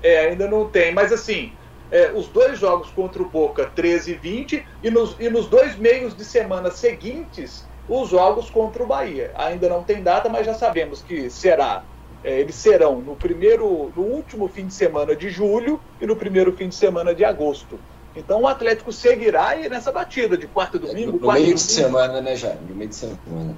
É, 0.01 0.27
ainda 0.27 0.47
não 0.47 0.69
tem, 0.69 0.93
mas 0.93 1.11
assim, 1.11 1.53
é, 1.91 2.11
os 2.13 2.27
dois 2.27 2.57
jogos 2.57 2.89
contra 2.89 3.21
o 3.21 3.29
Boca 3.29 3.65
13 3.65 4.11
e 4.11 4.15
20 4.15 4.65
e 4.81 4.89
nos, 4.89 5.15
e 5.19 5.29
nos 5.29 5.47
dois 5.47 5.75
meios 5.75 6.15
de 6.15 6.23
semana 6.23 6.71
seguintes 6.71 7.65
os 7.87 8.09
jogos 8.09 8.49
contra 8.49 8.81
o 8.81 8.87
Bahia. 8.87 9.31
Ainda 9.35 9.67
não 9.67 9.83
tem 9.83 10.01
data, 10.01 10.29
mas 10.29 10.45
já 10.45 10.53
sabemos 10.53 11.01
que 11.01 11.29
será. 11.29 11.83
É, 12.23 12.39
eles 12.39 12.55
serão 12.55 13.01
no 13.01 13.15
primeiro, 13.15 13.91
no 13.95 14.03
último 14.03 14.47
fim 14.47 14.67
de 14.67 14.73
semana 14.73 15.15
de 15.15 15.29
julho 15.29 15.81
e 15.99 16.05
no 16.05 16.15
primeiro 16.15 16.55
fim 16.55 16.69
de 16.69 16.75
semana 16.75 17.13
de 17.13 17.25
agosto. 17.25 17.77
Então 18.15 18.41
o 18.41 18.47
Atlético 18.47 18.93
seguirá 18.93 19.49
aí 19.49 19.67
nessa 19.67 19.91
batida 19.91 20.37
de 20.37 20.47
quarto 20.47 20.77
e 20.77 20.79
domingo. 20.79 21.13
No, 21.13 21.19
no 21.19 21.33
meio 21.33 21.55
de 21.55 21.61
semana, 21.61 22.21
né, 22.21 22.35
Jair? 22.35 22.57
No 22.61 22.75
meio 22.75 22.89
de 22.89 22.95
semana. 22.95 23.55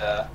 É. 0.00 0.26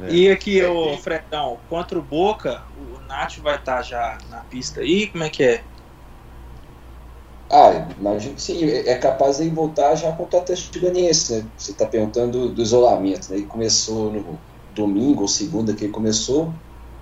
É. 0.00 0.10
E 0.10 0.30
aqui, 0.30 0.62
o 0.62 0.96
Fredão, 0.98 1.58
contra 1.68 1.98
o 1.98 2.02
Boca, 2.02 2.62
o 2.76 3.00
Nath 3.08 3.38
vai 3.38 3.56
estar 3.56 3.82
já 3.82 4.16
na 4.30 4.38
pista 4.44 4.80
aí, 4.80 5.08
como 5.08 5.24
é 5.24 5.28
que 5.28 5.42
é? 5.42 5.64
Ah, 7.50 7.88
imagino 7.98 8.34
que 8.34 8.42
sim. 8.42 8.64
É, 8.64 8.90
é 8.90 8.98
capaz 8.98 9.38
de 9.38 9.48
voltar 9.48 9.94
já 9.94 10.12
contra 10.12 10.38
o 10.38 10.42
Atlético 10.42 10.80
Goianiense, 10.80 11.32
né? 11.32 11.50
Você 11.56 11.72
está 11.72 11.86
perguntando 11.86 12.54
do 12.54 12.62
isolamento, 12.62 13.30
né? 13.30 13.38
Ele 13.38 13.46
começou 13.46 14.12
no 14.12 14.38
domingo 14.74 15.22
ou 15.22 15.28
segunda 15.28 15.74
que 15.74 15.84
ele 15.84 15.92
começou, 15.92 16.52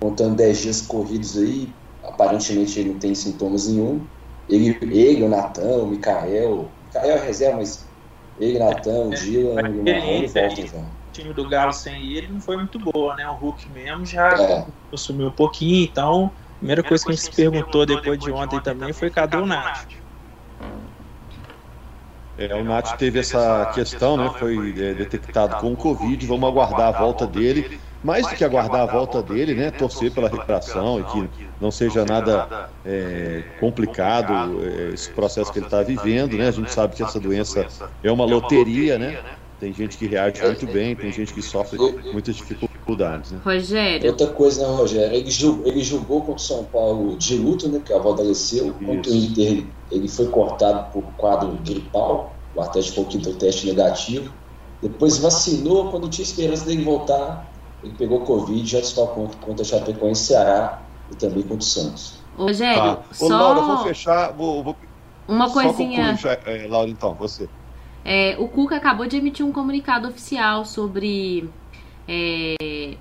contando 0.01 0.35
10 0.35 0.57
dias 0.59 0.81
corridos 0.81 1.37
aí, 1.37 1.73
aparentemente 2.03 2.79
ele 2.79 2.93
não 2.93 2.99
tem 2.99 3.13
sintomas 3.13 3.67
nenhum. 3.67 4.07
Ele, 4.47 4.77
ele 4.81 5.23
o 5.23 5.29
Natan, 5.29 5.83
o 5.83 5.87
Mikael, 5.87 6.71
Mikael 6.85 7.17
é 7.17 7.25
reserva, 7.25 7.57
mas 7.57 7.85
ele, 8.37 8.57
Natan, 8.57 9.07
o 9.07 9.09
Dylan 9.09 9.69
e 9.69 9.79
o 9.79 9.83
Marrone 9.83 10.27
voltam 10.27 10.67
já. 10.67 10.79
O 10.79 11.11
time 11.11 11.33
do 11.33 11.49
Galo 11.49 11.73
sem 11.73 12.13
ele 12.13 12.27
não 12.29 12.39
foi 12.39 12.55
muito 12.55 12.79
boa, 12.79 13.15
né? 13.15 13.27
O 13.29 13.35
Hulk 13.35 13.69
mesmo 13.71 14.05
já 14.05 14.29
é. 14.41 14.65
consumiu 14.89 15.27
um 15.27 15.35
pouquinho, 15.35 15.83
então 15.83 16.27
a 16.27 16.57
primeira 16.59 16.83
coisa 16.83 17.03
que 17.03 17.11
a 17.11 17.15
gente 17.15 17.25
se 17.25 17.35
perguntou 17.35 17.85
depois 17.85 18.17
de 18.17 18.31
ontem 18.31 18.61
também 18.61 18.93
foi 18.93 19.09
cadê 19.09 19.35
o 19.35 19.45
Nath? 19.45 20.06
É, 22.37 22.53
o 22.53 22.63
Nath 22.63 22.97
teve 22.97 23.19
essa 23.19 23.71
questão, 23.73 24.15
né? 24.15 24.31
Foi 24.37 24.69
é, 24.79 24.93
detectado 24.93 25.57
com 25.57 25.73
o 25.73 25.75
Covid. 25.75 26.25
Vamos 26.27 26.47
aguardar 26.47 26.89
a 26.95 26.99
volta 26.99 27.25
dele. 27.25 27.79
Mais 28.03 28.27
do 28.27 28.35
que 28.35 28.45
aguardar 28.45 28.81
a 28.81 28.85
volta 28.85 29.23
dele, 29.23 29.55
né? 29.55 29.71
Torcer 29.71 30.11
pela 30.11 30.29
recuperação 30.29 30.99
e 30.99 31.03
que 31.05 31.49
não 31.59 31.71
seja 31.71 32.05
nada 32.05 32.69
é, 32.85 33.43
complicado 33.59 34.61
é, 34.63 34.93
esse 34.93 35.11
processo 35.11 35.51
que 35.51 35.57
ele 35.57 35.65
está 35.65 35.81
vivendo, 35.81 36.37
né? 36.37 36.47
A 36.47 36.51
gente 36.51 36.71
sabe 36.71 36.95
que 36.95 37.01
essa 37.01 37.19
doença 37.19 37.65
é 38.03 38.11
uma 38.11 38.23
loteria, 38.23 38.99
né? 38.99 39.19
Tem 39.59 39.73
gente 39.73 39.97
que 39.97 40.05
reage 40.05 40.41
muito 40.41 40.67
bem, 40.67 40.95
tem 40.95 41.11
gente 41.11 41.33
que 41.33 41.41
sofre 41.41 41.79
muitas 42.11 42.35
dificuldades. 42.35 43.31
Né? 43.31 43.39
Rogério. 43.43 44.11
Outra 44.11 44.27
coisa, 44.27 44.67
né, 44.67 44.75
Rogério? 44.75 45.15
Ele, 45.15 45.31
jogou, 45.31 45.67
ele 45.67 45.83
jogou 45.83 46.19
contra 46.19 46.35
o 46.35 46.39
São 46.39 46.63
Paulo 46.65 47.17
de 47.17 47.37
luto, 47.37 47.67
né? 47.67 47.81
Que 47.83 47.91
a 47.91 47.97
volta 47.97 48.23
desceu. 48.23 48.71
Contra 48.73 49.11
o 49.11 49.15
Inter, 49.15 49.65
ele 49.91 50.07
foi 50.07 50.27
cortado 50.27 50.91
por 50.91 51.03
quadro 51.17 51.57
gripal. 51.65 52.35
O 52.55 52.61
Atlético 52.61 53.09
foi 53.09 53.19
o 53.19 53.35
teste 53.35 53.65
negativo. 53.65 54.31
Depois 54.81 55.17
vacinou. 55.17 55.89
Quando 55.89 56.07
tinha 56.07 56.23
esperança 56.23 56.65
dele 56.65 56.83
voltar, 56.83 57.51
ele 57.83 57.93
pegou 57.97 58.21
Covid 58.21 58.69
já 58.69 58.79
está 58.79 59.07
contra, 59.07 59.39
contra 59.39 59.63
a 59.63 59.65
Chapecoense 59.65 60.25
Ceará 60.25 60.83
e 61.11 61.15
também 61.15 61.41
contra 61.41 61.57
o 61.57 61.61
Santos. 61.63 62.19
Rogério, 62.37 62.79
tá. 62.79 62.99
Ô, 63.09 63.27
só... 63.27 63.27
Laura, 63.27 63.61
vou 63.61 63.77
fechar, 63.79 64.31
vou, 64.33 64.63
vou 64.63 64.75
uma 65.27 65.51
coisinha. 65.51 66.15
Só 66.17 66.35
conclui, 66.35 66.57
é, 66.57 66.67
Laura, 66.67 66.89
então, 66.89 67.13
você. 67.15 67.49
É, 68.09 68.37
o 68.39 68.47
Cuca 68.47 68.77
acabou 68.77 69.05
de 69.05 69.17
emitir 69.17 69.45
um 69.45 69.51
comunicado 69.51 70.07
oficial 70.07 70.63
sobre 70.63 71.49
é, 72.07 72.95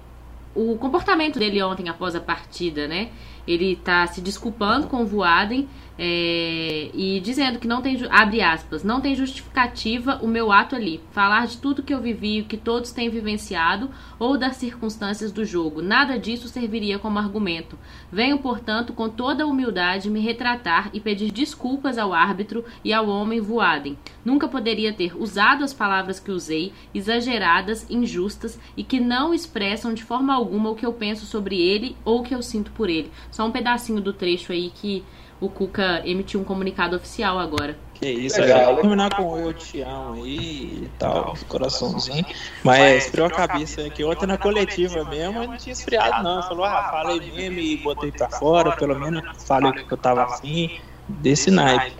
o 0.52 0.76
comportamento 0.78 1.38
dele 1.38 1.62
ontem 1.62 1.88
após 1.88 2.16
a 2.16 2.20
partida, 2.20 2.88
né? 2.88 3.10
Ele 3.46 3.74
está 3.74 4.04
se 4.08 4.20
desculpando 4.20 4.88
com 4.88 5.02
o 5.02 5.06
Voaden 5.06 5.68
é, 5.98 6.90
e 6.92 7.20
dizendo 7.20 7.58
que 7.58 7.66
não 7.66 7.80
tem, 7.80 7.98
abre 8.10 8.42
aspas, 8.42 8.84
não 8.84 9.00
tem 9.00 9.14
justificativa 9.14 10.18
o 10.22 10.28
meu 10.28 10.52
ato 10.52 10.76
ali. 10.76 11.00
Falar 11.10 11.46
de 11.46 11.56
tudo 11.56 11.82
que 11.82 11.94
eu 11.94 12.00
vivi, 12.00 12.40
o 12.40 12.44
que 12.44 12.56
todos 12.56 12.92
têm 12.92 13.08
vivenciado 13.08 13.90
ou 14.18 14.36
das 14.36 14.56
circunstâncias 14.56 15.32
do 15.32 15.44
jogo. 15.44 15.80
Nada 15.80 16.18
disso 16.18 16.48
serviria 16.48 16.98
como 16.98 17.18
argumento. 17.18 17.78
Venho, 18.12 18.38
portanto, 18.38 18.92
com 18.92 19.08
toda 19.08 19.46
humildade 19.46 20.10
me 20.10 20.20
retratar 20.20 20.90
e 20.92 21.00
pedir 21.00 21.30
desculpas 21.30 21.96
ao 21.96 22.12
árbitro 22.12 22.64
e 22.84 22.92
ao 22.92 23.08
homem 23.08 23.40
Voaden. 23.40 23.96
Nunca 24.24 24.48
poderia 24.48 24.92
ter 24.92 25.16
usado 25.16 25.64
as 25.64 25.72
palavras 25.72 26.20
que 26.20 26.30
usei, 26.30 26.72
exageradas, 26.94 27.88
injustas 27.88 28.58
e 28.76 28.84
que 28.84 29.00
não 29.00 29.32
expressam 29.32 29.94
de 29.94 30.04
forma 30.04 30.34
alguma 30.34 30.70
o 30.70 30.74
que 30.74 30.84
eu 30.84 30.92
penso 30.92 31.24
sobre 31.26 31.60
ele 31.60 31.96
ou 32.04 32.20
o 32.20 32.22
que 32.22 32.34
eu 32.34 32.42
sinto 32.42 32.70
por 32.72 32.90
ele. 32.90 33.10
Só 33.30 33.46
um 33.46 33.52
pedacinho 33.52 34.00
do 34.00 34.12
trecho 34.12 34.52
aí 34.52 34.70
que 34.74 35.04
o 35.40 35.48
Cuca 35.48 36.02
emitiu 36.04 36.40
um 36.40 36.44
comunicado 36.44 36.96
oficial 36.96 37.38
agora. 37.38 37.76
Que 37.94 38.10
isso, 38.10 38.40
Legal. 38.40 38.74
Vou 38.74 38.82
terminar 38.82 39.14
com 39.14 39.38
eu 39.38 39.52
te 39.52 39.80
amo 39.80 40.24
aí 40.24 40.84
e 40.84 40.90
tal, 40.98 41.34
coraçãozinho. 41.48 42.24
Mas 42.62 43.04
esfriou 43.04 43.26
a 43.26 43.30
cabeça 43.30 43.88
que 43.90 44.04
ontem 44.04 44.26
na 44.26 44.36
coletiva 44.36 45.04
mesmo 45.04 45.42
eu 45.42 45.48
não 45.48 45.56
tinha 45.56 45.72
esfriado, 45.72 46.22
não. 46.22 46.42
Falou, 46.42 46.64
ah, 46.64 46.88
falei 46.90 47.20
mesmo 47.32 47.58
e 47.58 47.76
botei 47.78 48.12
pra 48.12 48.28
fora, 48.28 48.76
pelo 48.76 48.98
menos 48.98 49.22
falei 49.44 49.70
o 49.70 49.86
que 49.86 49.92
eu 49.92 49.98
tava 49.98 50.24
afim, 50.24 50.78
desse 51.08 51.50
naipe. 51.50 51.96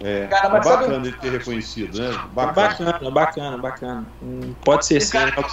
É, 0.00 0.26
Cara, 0.26 0.48
mas 0.48 0.64
bacana 0.64 0.94
sabe... 0.94 1.08
ele 1.08 1.16
ter 1.16 1.32
reconhecido, 1.32 1.98
né? 1.98 2.08
Bacana, 2.32 2.92
bacana, 2.92 3.10
bacana. 3.10 3.58
bacana. 3.58 4.06
Hum, 4.22 4.54
pode 4.64 4.84
ser 4.86 5.00
sim. 5.00 5.12
Cara, 5.12 5.46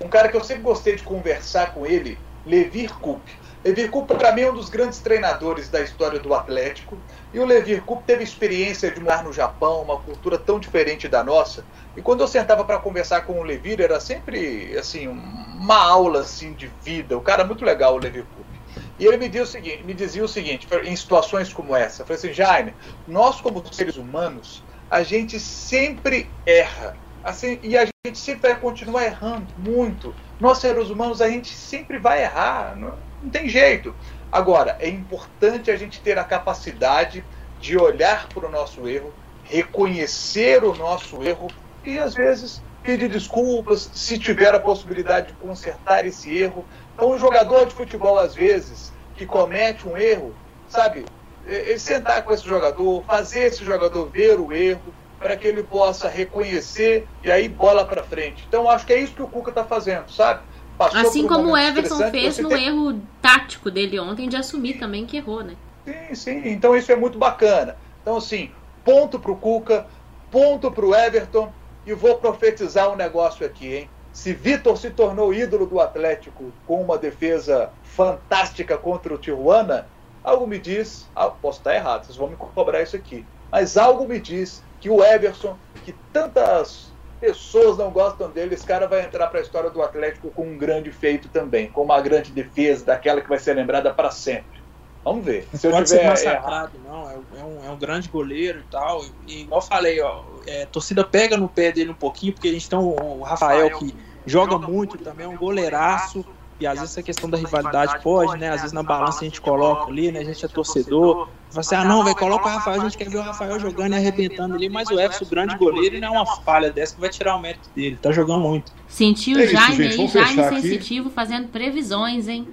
um 0.00 0.08
cara 0.08 0.28
que 0.28 0.36
eu 0.36 0.44
sempre 0.44 0.62
gostei 0.62 0.96
de 0.96 1.02
conversar 1.02 1.72
com 1.72 1.86
ele, 1.86 2.18
Levir 2.44 2.92
Coupe 2.98 3.32
Levir 3.68 3.90
Coupe, 3.90 4.14
para 4.14 4.32
mim, 4.32 4.40
é 4.40 4.50
um 4.50 4.54
dos 4.54 4.70
grandes 4.70 4.98
treinadores 4.98 5.68
da 5.68 5.82
história 5.82 6.18
do 6.18 6.32
Atlético. 6.32 6.96
E 7.34 7.38
o 7.38 7.44
Levir 7.44 7.82
Coupe 7.82 8.04
teve 8.04 8.24
experiência 8.24 8.90
de 8.90 8.98
morar 8.98 9.22
no 9.22 9.30
Japão, 9.30 9.82
uma 9.82 9.98
cultura 9.98 10.38
tão 10.38 10.58
diferente 10.58 11.06
da 11.06 11.22
nossa. 11.22 11.62
E 11.94 12.00
quando 12.00 12.20
eu 12.20 12.28
sentava 12.28 12.64
para 12.64 12.78
conversar 12.78 13.26
com 13.26 13.38
o 13.38 13.42
Levir, 13.42 13.78
era 13.82 14.00
sempre 14.00 14.74
assim 14.78 15.06
uma 15.06 15.76
aula 15.76 16.20
assim 16.20 16.54
de 16.54 16.72
vida. 16.82 17.14
O 17.14 17.20
cara 17.20 17.42
é 17.42 17.46
muito 17.46 17.62
legal, 17.62 17.94
o 17.94 17.98
Levir 17.98 18.24
Coupe. 18.34 18.58
E 18.98 19.04
ele 19.04 19.18
me 19.18 19.28
dizia 19.28 19.42
o 19.42 19.46
seguinte, 19.46 19.84
me 19.84 19.92
dizia 19.92 20.24
o 20.24 20.28
seguinte 20.28 20.66
em 20.84 20.96
situações 20.96 21.52
como 21.52 21.76
essa, 21.76 22.06
falei 22.06 22.18
assim, 22.18 22.32
Jaime, 22.32 22.74
nós 23.06 23.38
como 23.38 23.62
seres 23.70 23.96
humanos, 23.96 24.64
a 24.90 25.02
gente 25.02 25.38
sempre 25.38 26.30
erra. 26.46 26.96
Assim, 27.22 27.58
e 27.62 27.76
a 27.76 27.84
gente 27.84 28.18
sempre 28.18 28.50
vai 28.50 28.58
continuar 28.58 29.04
errando 29.04 29.46
muito. 29.58 30.14
Nós 30.40 30.58
seres 30.58 30.88
humanos, 30.88 31.20
a 31.20 31.28
gente 31.28 31.54
sempre 31.54 31.98
vai 31.98 32.22
errar. 32.22 32.74
Não, 32.74 32.94
não 33.22 33.30
tem 33.30 33.48
jeito. 33.48 33.94
Agora, 34.30 34.76
é 34.80 34.88
importante 34.88 35.70
a 35.70 35.76
gente 35.76 36.00
ter 36.00 36.18
a 36.18 36.24
capacidade 36.24 37.24
de 37.60 37.76
olhar 37.76 38.28
para 38.28 38.46
o 38.46 38.50
nosso 38.50 38.88
erro, 38.88 39.12
reconhecer 39.44 40.62
o 40.62 40.74
nosso 40.74 41.22
erro 41.22 41.48
e, 41.84 41.98
às 41.98 42.14
vezes, 42.14 42.62
pedir 42.82 43.08
desculpas 43.08 43.90
se 43.92 44.18
tiver 44.18 44.54
a 44.54 44.60
possibilidade 44.60 45.28
de 45.28 45.32
consertar 45.34 46.06
esse 46.06 46.36
erro. 46.36 46.64
Então, 46.94 47.10
um 47.10 47.18
jogador 47.18 47.66
de 47.66 47.74
futebol, 47.74 48.18
às 48.18 48.34
vezes, 48.34 48.92
que 49.16 49.26
comete 49.26 49.88
um 49.88 49.96
erro, 49.96 50.34
sabe, 50.68 51.04
é 51.46 51.76
sentar 51.78 52.22
com 52.22 52.32
esse 52.32 52.46
jogador, 52.46 53.02
fazer 53.04 53.44
esse 53.44 53.64
jogador 53.64 54.06
ver 54.10 54.38
o 54.38 54.52
erro, 54.52 54.94
para 55.18 55.36
que 55.36 55.48
ele 55.48 55.62
possa 55.62 56.08
reconhecer 56.08 57.08
e 57.24 57.30
aí 57.30 57.48
bola 57.48 57.84
para 57.84 58.04
frente. 58.04 58.44
Então, 58.46 58.70
acho 58.70 58.86
que 58.86 58.92
é 58.92 59.00
isso 59.00 59.14
que 59.14 59.22
o 59.22 59.28
Cuca 59.28 59.50
está 59.50 59.64
fazendo, 59.64 60.10
sabe? 60.10 60.42
Assim 60.78 61.26
como 61.26 61.52
o 61.52 61.56
Everson 61.56 62.10
fez 62.10 62.38
no 62.38 62.48
tem... 62.48 62.66
erro 62.66 63.00
tático 63.20 63.70
dele 63.70 63.98
ontem 63.98 64.28
de 64.28 64.36
assumir 64.36 64.78
também 64.78 65.04
que 65.04 65.16
errou, 65.16 65.42
né? 65.42 65.54
Sim, 65.84 66.14
sim. 66.14 66.42
Então 66.44 66.76
isso 66.76 66.92
é 66.92 66.96
muito 66.96 67.18
bacana. 67.18 67.76
Então, 68.02 68.16
assim, 68.16 68.50
ponto 68.84 69.18
pro 69.18 69.36
Cuca, 69.36 69.86
ponto 70.30 70.70
pro 70.70 70.94
Everton 70.94 71.52
e 71.86 71.92
vou 71.92 72.16
profetizar 72.16 72.90
um 72.90 72.96
negócio 72.96 73.44
aqui, 73.44 73.74
hein? 73.74 73.90
Se 74.12 74.32
Vitor 74.32 74.76
se 74.76 74.90
tornou 74.90 75.32
ídolo 75.32 75.66
do 75.66 75.80
Atlético 75.80 76.52
com 76.66 76.82
uma 76.82 76.98
defesa 76.98 77.70
fantástica 77.82 78.76
contra 78.76 79.14
o 79.14 79.18
Tijuana, 79.18 79.86
algo 80.24 80.46
me 80.46 80.58
diz, 80.58 81.08
ah, 81.14 81.28
posso 81.28 81.58
estar 81.60 81.74
errado, 81.74 82.04
vocês 82.04 82.16
vão 82.16 82.28
me 82.28 82.36
cobrar 82.36 82.82
isso 82.82 82.96
aqui, 82.96 83.24
mas 83.50 83.76
algo 83.76 84.06
me 84.06 84.18
diz 84.18 84.62
que 84.80 84.90
o 84.90 85.02
Everson, 85.02 85.56
que 85.84 85.94
tantas 86.12 86.87
pessoas 87.20 87.78
não 87.78 87.90
gostam 87.90 88.30
dele, 88.30 88.54
esse 88.54 88.66
cara 88.66 88.86
vai 88.86 89.04
entrar 89.04 89.26
para 89.28 89.40
a 89.40 89.42
história 89.42 89.70
do 89.70 89.82
Atlético 89.82 90.30
com 90.30 90.48
um 90.48 90.58
grande 90.58 90.90
feito 90.90 91.28
também, 91.28 91.68
com 91.68 91.82
uma 91.82 92.00
grande 92.00 92.30
defesa, 92.32 92.84
daquela 92.86 93.20
que 93.20 93.28
vai 93.28 93.38
ser 93.38 93.54
lembrada 93.54 93.92
para 93.92 94.10
sempre. 94.10 94.58
Vamos 95.04 95.24
ver. 95.24 95.48
Se 95.54 95.66
eu 95.66 95.70
Pode 95.70 95.86
tiver 95.86 96.16
ser 96.16 96.30
massacrado, 96.30 96.72
não. 96.84 97.08
É, 97.08 97.14
é, 97.38 97.44
um, 97.44 97.64
é 97.66 97.70
um 97.70 97.78
grande 97.78 98.08
goleiro 98.08 98.60
e 98.60 98.70
tal. 98.70 99.04
E, 99.26 99.42
igual 99.42 99.60
eu 99.60 99.66
falei, 99.66 100.00
ó, 100.00 100.22
é, 100.46 100.64
a 100.64 100.66
torcida 100.66 101.04
pega 101.04 101.36
no 101.36 101.48
pé 101.48 101.72
dele 101.72 101.90
um 101.90 101.94
pouquinho, 101.94 102.32
porque 102.32 102.48
a 102.48 102.52
gente 102.52 102.68
tem 102.68 102.78
o, 102.78 102.94
o 102.94 103.22
Rafael 103.22 103.78
que 103.78 103.94
joga 104.26 104.58
muito 104.58 104.98
também, 104.98 105.24
é 105.24 105.28
um 105.28 105.36
goleiraço. 105.36 106.24
E 106.60 106.66
às 106.66 106.80
vezes 106.80 106.98
a 106.98 107.02
questão 107.02 107.30
da 107.30 107.38
rivalidade 107.38 108.02
pode, 108.02 108.38
né? 108.38 108.50
Às 108.50 108.62
vezes 108.62 108.72
na 108.72 108.82
balança 108.82 109.20
a 109.20 109.24
gente 109.24 109.40
coloca 109.40 109.90
ali, 109.90 110.10
né? 110.10 110.20
A 110.20 110.24
gente 110.24 110.44
é 110.44 110.48
torcedor. 110.48 111.28
Fala 111.50 111.60
assim, 111.60 111.74
ah 111.76 111.84
não, 111.84 112.04
vai 112.04 112.14
coloca 112.14 112.46
o 112.46 112.50
Rafael, 112.50 112.80
a 112.80 112.84
gente 112.84 112.98
quer 112.98 113.08
ver 113.08 113.18
o 113.18 113.22
Rafael 113.22 113.58
jogando 113.58 113.92
e 113.92 113.96
arrebentando 113.96 114.54
ali, 114.54 114.68
mas 114.68 114.90
o 114.90 115.00
Everson, 115.00 115.24
o 115.24 115.28
grande 115.28 115.56
goleiro, 115.56 115.96
e 115.96 116.00
não 116.00 116.14
é 116.14 116.20
uma 116.20 116.36
falha 116.42 116.70
dessa 116.70 116.94
que 116.94 117.00
vai 117.00 117.08
tirar 117.08 117.36
o 117.36 117.40
mérito 117.40 117.70
dele. 117.74 117.96
Tá 118.02 118.12
jogando 118.12 118.40
muito. 118.40 118.70
Sentiu 118.86 119.38
o 119.38 119.46
Jaime 119.46 119.86
aí, 119.86 120.08
Jaime 120.08 120.60
sensitivo, 120.60 121.08
fazendo 121.08 121.48
previsões, 121.48 122.28
hein? 122.28 122.46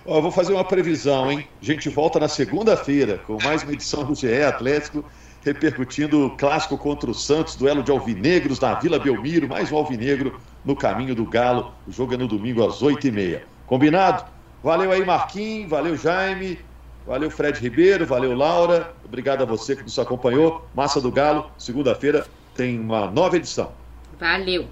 Ó, 0.05 0.19
vou 0.19 0.31
fazer 0.31 0.53
uma 0.53 0.63
previsão, 0.63 1.31
hein? 1.31 1.47
A 1.61 1.65
gente 1.65 1.89
volta 1.89 2.19
na 2.19 2.27
segunda-feira 2.27 3.19
com 3.25 3.37
mais 3.41 3.63
uma 3.63 3.71
edição 3.71 4.03
do 4.03 4.13
GE 4.13 4.43
Atlético 4.43 5.03
repercutindo 5.45 6.25
o 6.25 6.29
clássico 6.31 6.75
contra 6.77 7.09
o 7.09 7.13
Santos, 7.13 7.55
duelo 7.55 7.83
de 7.83 7.91
alvinegros 7.91 8.59
na 8.59 8.73
Vila 8.73 8.97
Belmiro, 8.97 9.47
mais 9.47 9.71
um 9.71 9.77
alvinegro 9.77 10.39
no 10.65 10.75
caminho 10.75 11.13
do 11.13 11.25
Galo. 11.25 11.71
O 11.87 11.91
jogo 11.91 12.13
é 12.13 12.17
no 12.17 12.27
domingo 12.27 12.65
às 12.65 12.81
8h30. 12.81 13.41
Combinado? 13.67 14.25
Valeu 14.63 14.91
aí, 14.91 15.05
Marquinhos, 15.05 15.69
valeu, 15.69 15.95
Jaime, 15.95 16.59
valeu, 17.05 17.29
Fred 17.29 17.59
Ribeiro, 17.59 18.05
valeu, 18.05 18.35
Laura. 18.35 18.93
Obrigado 19.05 19.43
a 19.43 19.45
você 19.45 19.75
que 19.75 19.83
nos 19.83 19.99
acompanhou. 19.99 20.67
Massa 20.73 20.99
do 20.99 21.11
Galo, 21.11 21.51
segunda-feira 21.57 22.25
tem 22.55 22.79
uma 22.79 23.11
nova 23.11 23.37
edição. 23.37 23.71
Valeu. 24.19 24.65